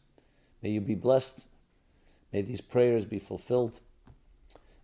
May 0.60 0.70
you 0.70 0.80
be 0.80 0.96
blessed. 0.96 1.48
May 2.32 2.42
these 2.42 2.60
prayers 2.60 3.04
be 3.04 3.20
fulfilled. 3.20 3.78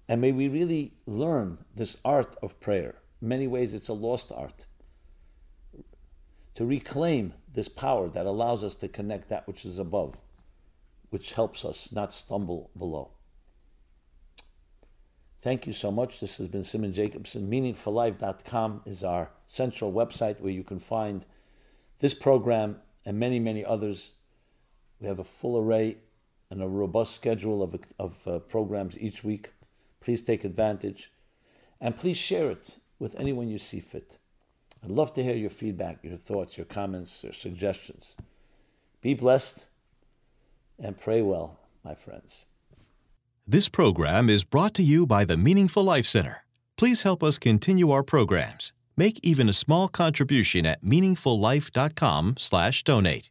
And 0.09 0.21
may 0.21 0.31
we 0.31 0.47
really 0.47 0.93
learn 1.05 1.59
this 1.75 1.97
art 2.05 2.37
of 2.45 2.61
prayer. 2.61 2.95
In 3.21 3.27
many 3.27 3.49
ways, 3.49 3.75
it's 3.75 3.89
a 3.89 3.93
lost 3.93 4.31
art. 4.31 4.67
To 6.55 6.65
reclaim 6.65 7.35
this 7.53 7.69
power 7.69 8.09
that 8.09 8.27
allows 8.27 8.63
us 8.63 8.77
to 8.77 8.89
connect 8.89 9.31
that 9.31 9.49
which 9.49 9.65
is 9.65 9.81
above, 9.81 10.21
which 11.11 11.33
helps 11.33 11.65
us 11.65 11.91
not 11.91 12.13
stumble 12.13 12.71
below. 12.79 13.11
Thank 15.43 15.67
you 15.67 15.73
so 15.73 15.91
much. 15.91 16.21
This 16.21 16.39
has 16.39 16.47
been 16.47 16.63
Simon 16.63 16.93
Jacobson. 16.93 17.51
MeaningfulLife.com 17.51 18.83
is 18.87 19.03
our 19.03 19.31
central 19.45 19.93
website 19.93 20.39
where 20.39 20.53
you 20.53 20.63
can 20.63 20.79
find 20.79 21.27
this 21.99 22.15
program 22.15 22.77
and 23.05 23.19
many, 23.19 23.41
many 23.41 23.65
others. 23.65 24.13
We 25.01 25.09
have 25.09 25.19
a 25.19 25.25
full 25.25 25.59
array 25.59 25.97
and 26.49 26.63
a 26.63 26.69
robust 26.69 27.17
schedule 27.17 27.61
of, 27.61 27.75
of 27.99 28.29
uh, 28.29 28.39
programs 28.39 28.97
each 29.01 29.25
week. 29.25 29.51
Please 30.01 30.23
take 30.23 30.45
advantage 30.45 31.11
and 31.81 31.97
please 31.97 32.17
share 32.17 32.49
it 32.49 32.79
with 33.01 33.19
anyone 33.19 33.49
you 33.49 33.59
see 33.59 33.81
fit. 33.81 34.19
I'd 34.85 34.93
love 34.93 35.13
to 35.15 35.25
hear 35.25 35.35
your 35.35 35.51
feedback, 35.51 36.05
your 36.05 36.19
thoughts, 36.19 36.57
your 36.57 36.67
comments, 36.67 37.25
your 37.25 37.33
suggestions. 37.33 38.15
Be 39.01 39.15
blessed 39.15 39.67
and 40.79 40.97
pray 40.97 41.21
well, 41.21 41.59
my 41.85 41.97
friends. 41.97 42.45
This 43.53 43.69
program 43.69 44.31
is 44.31 44.45
brought 44.45 44.73
to 44.77 44.83
you 44.83 45.07
by 45.07 45.27
the 45.27 45.37
Meaningful 45.37 45.85
Life 45.85 46.07
Center. 46.07 46.47
Please 46.79 47.03
help 47.03 47.23
us 47.23 47.39
continue 47.39 47.91
our 47.91 48.03
programs. 48.03 48.73
Make 48.97 49.21
even 49.23 49.47
a 49.47 49.53
small 49.53 49.89
contribution 49.89 50.65
at 50.65 50.83
meaningfullife.com/donate. 50.83 53.31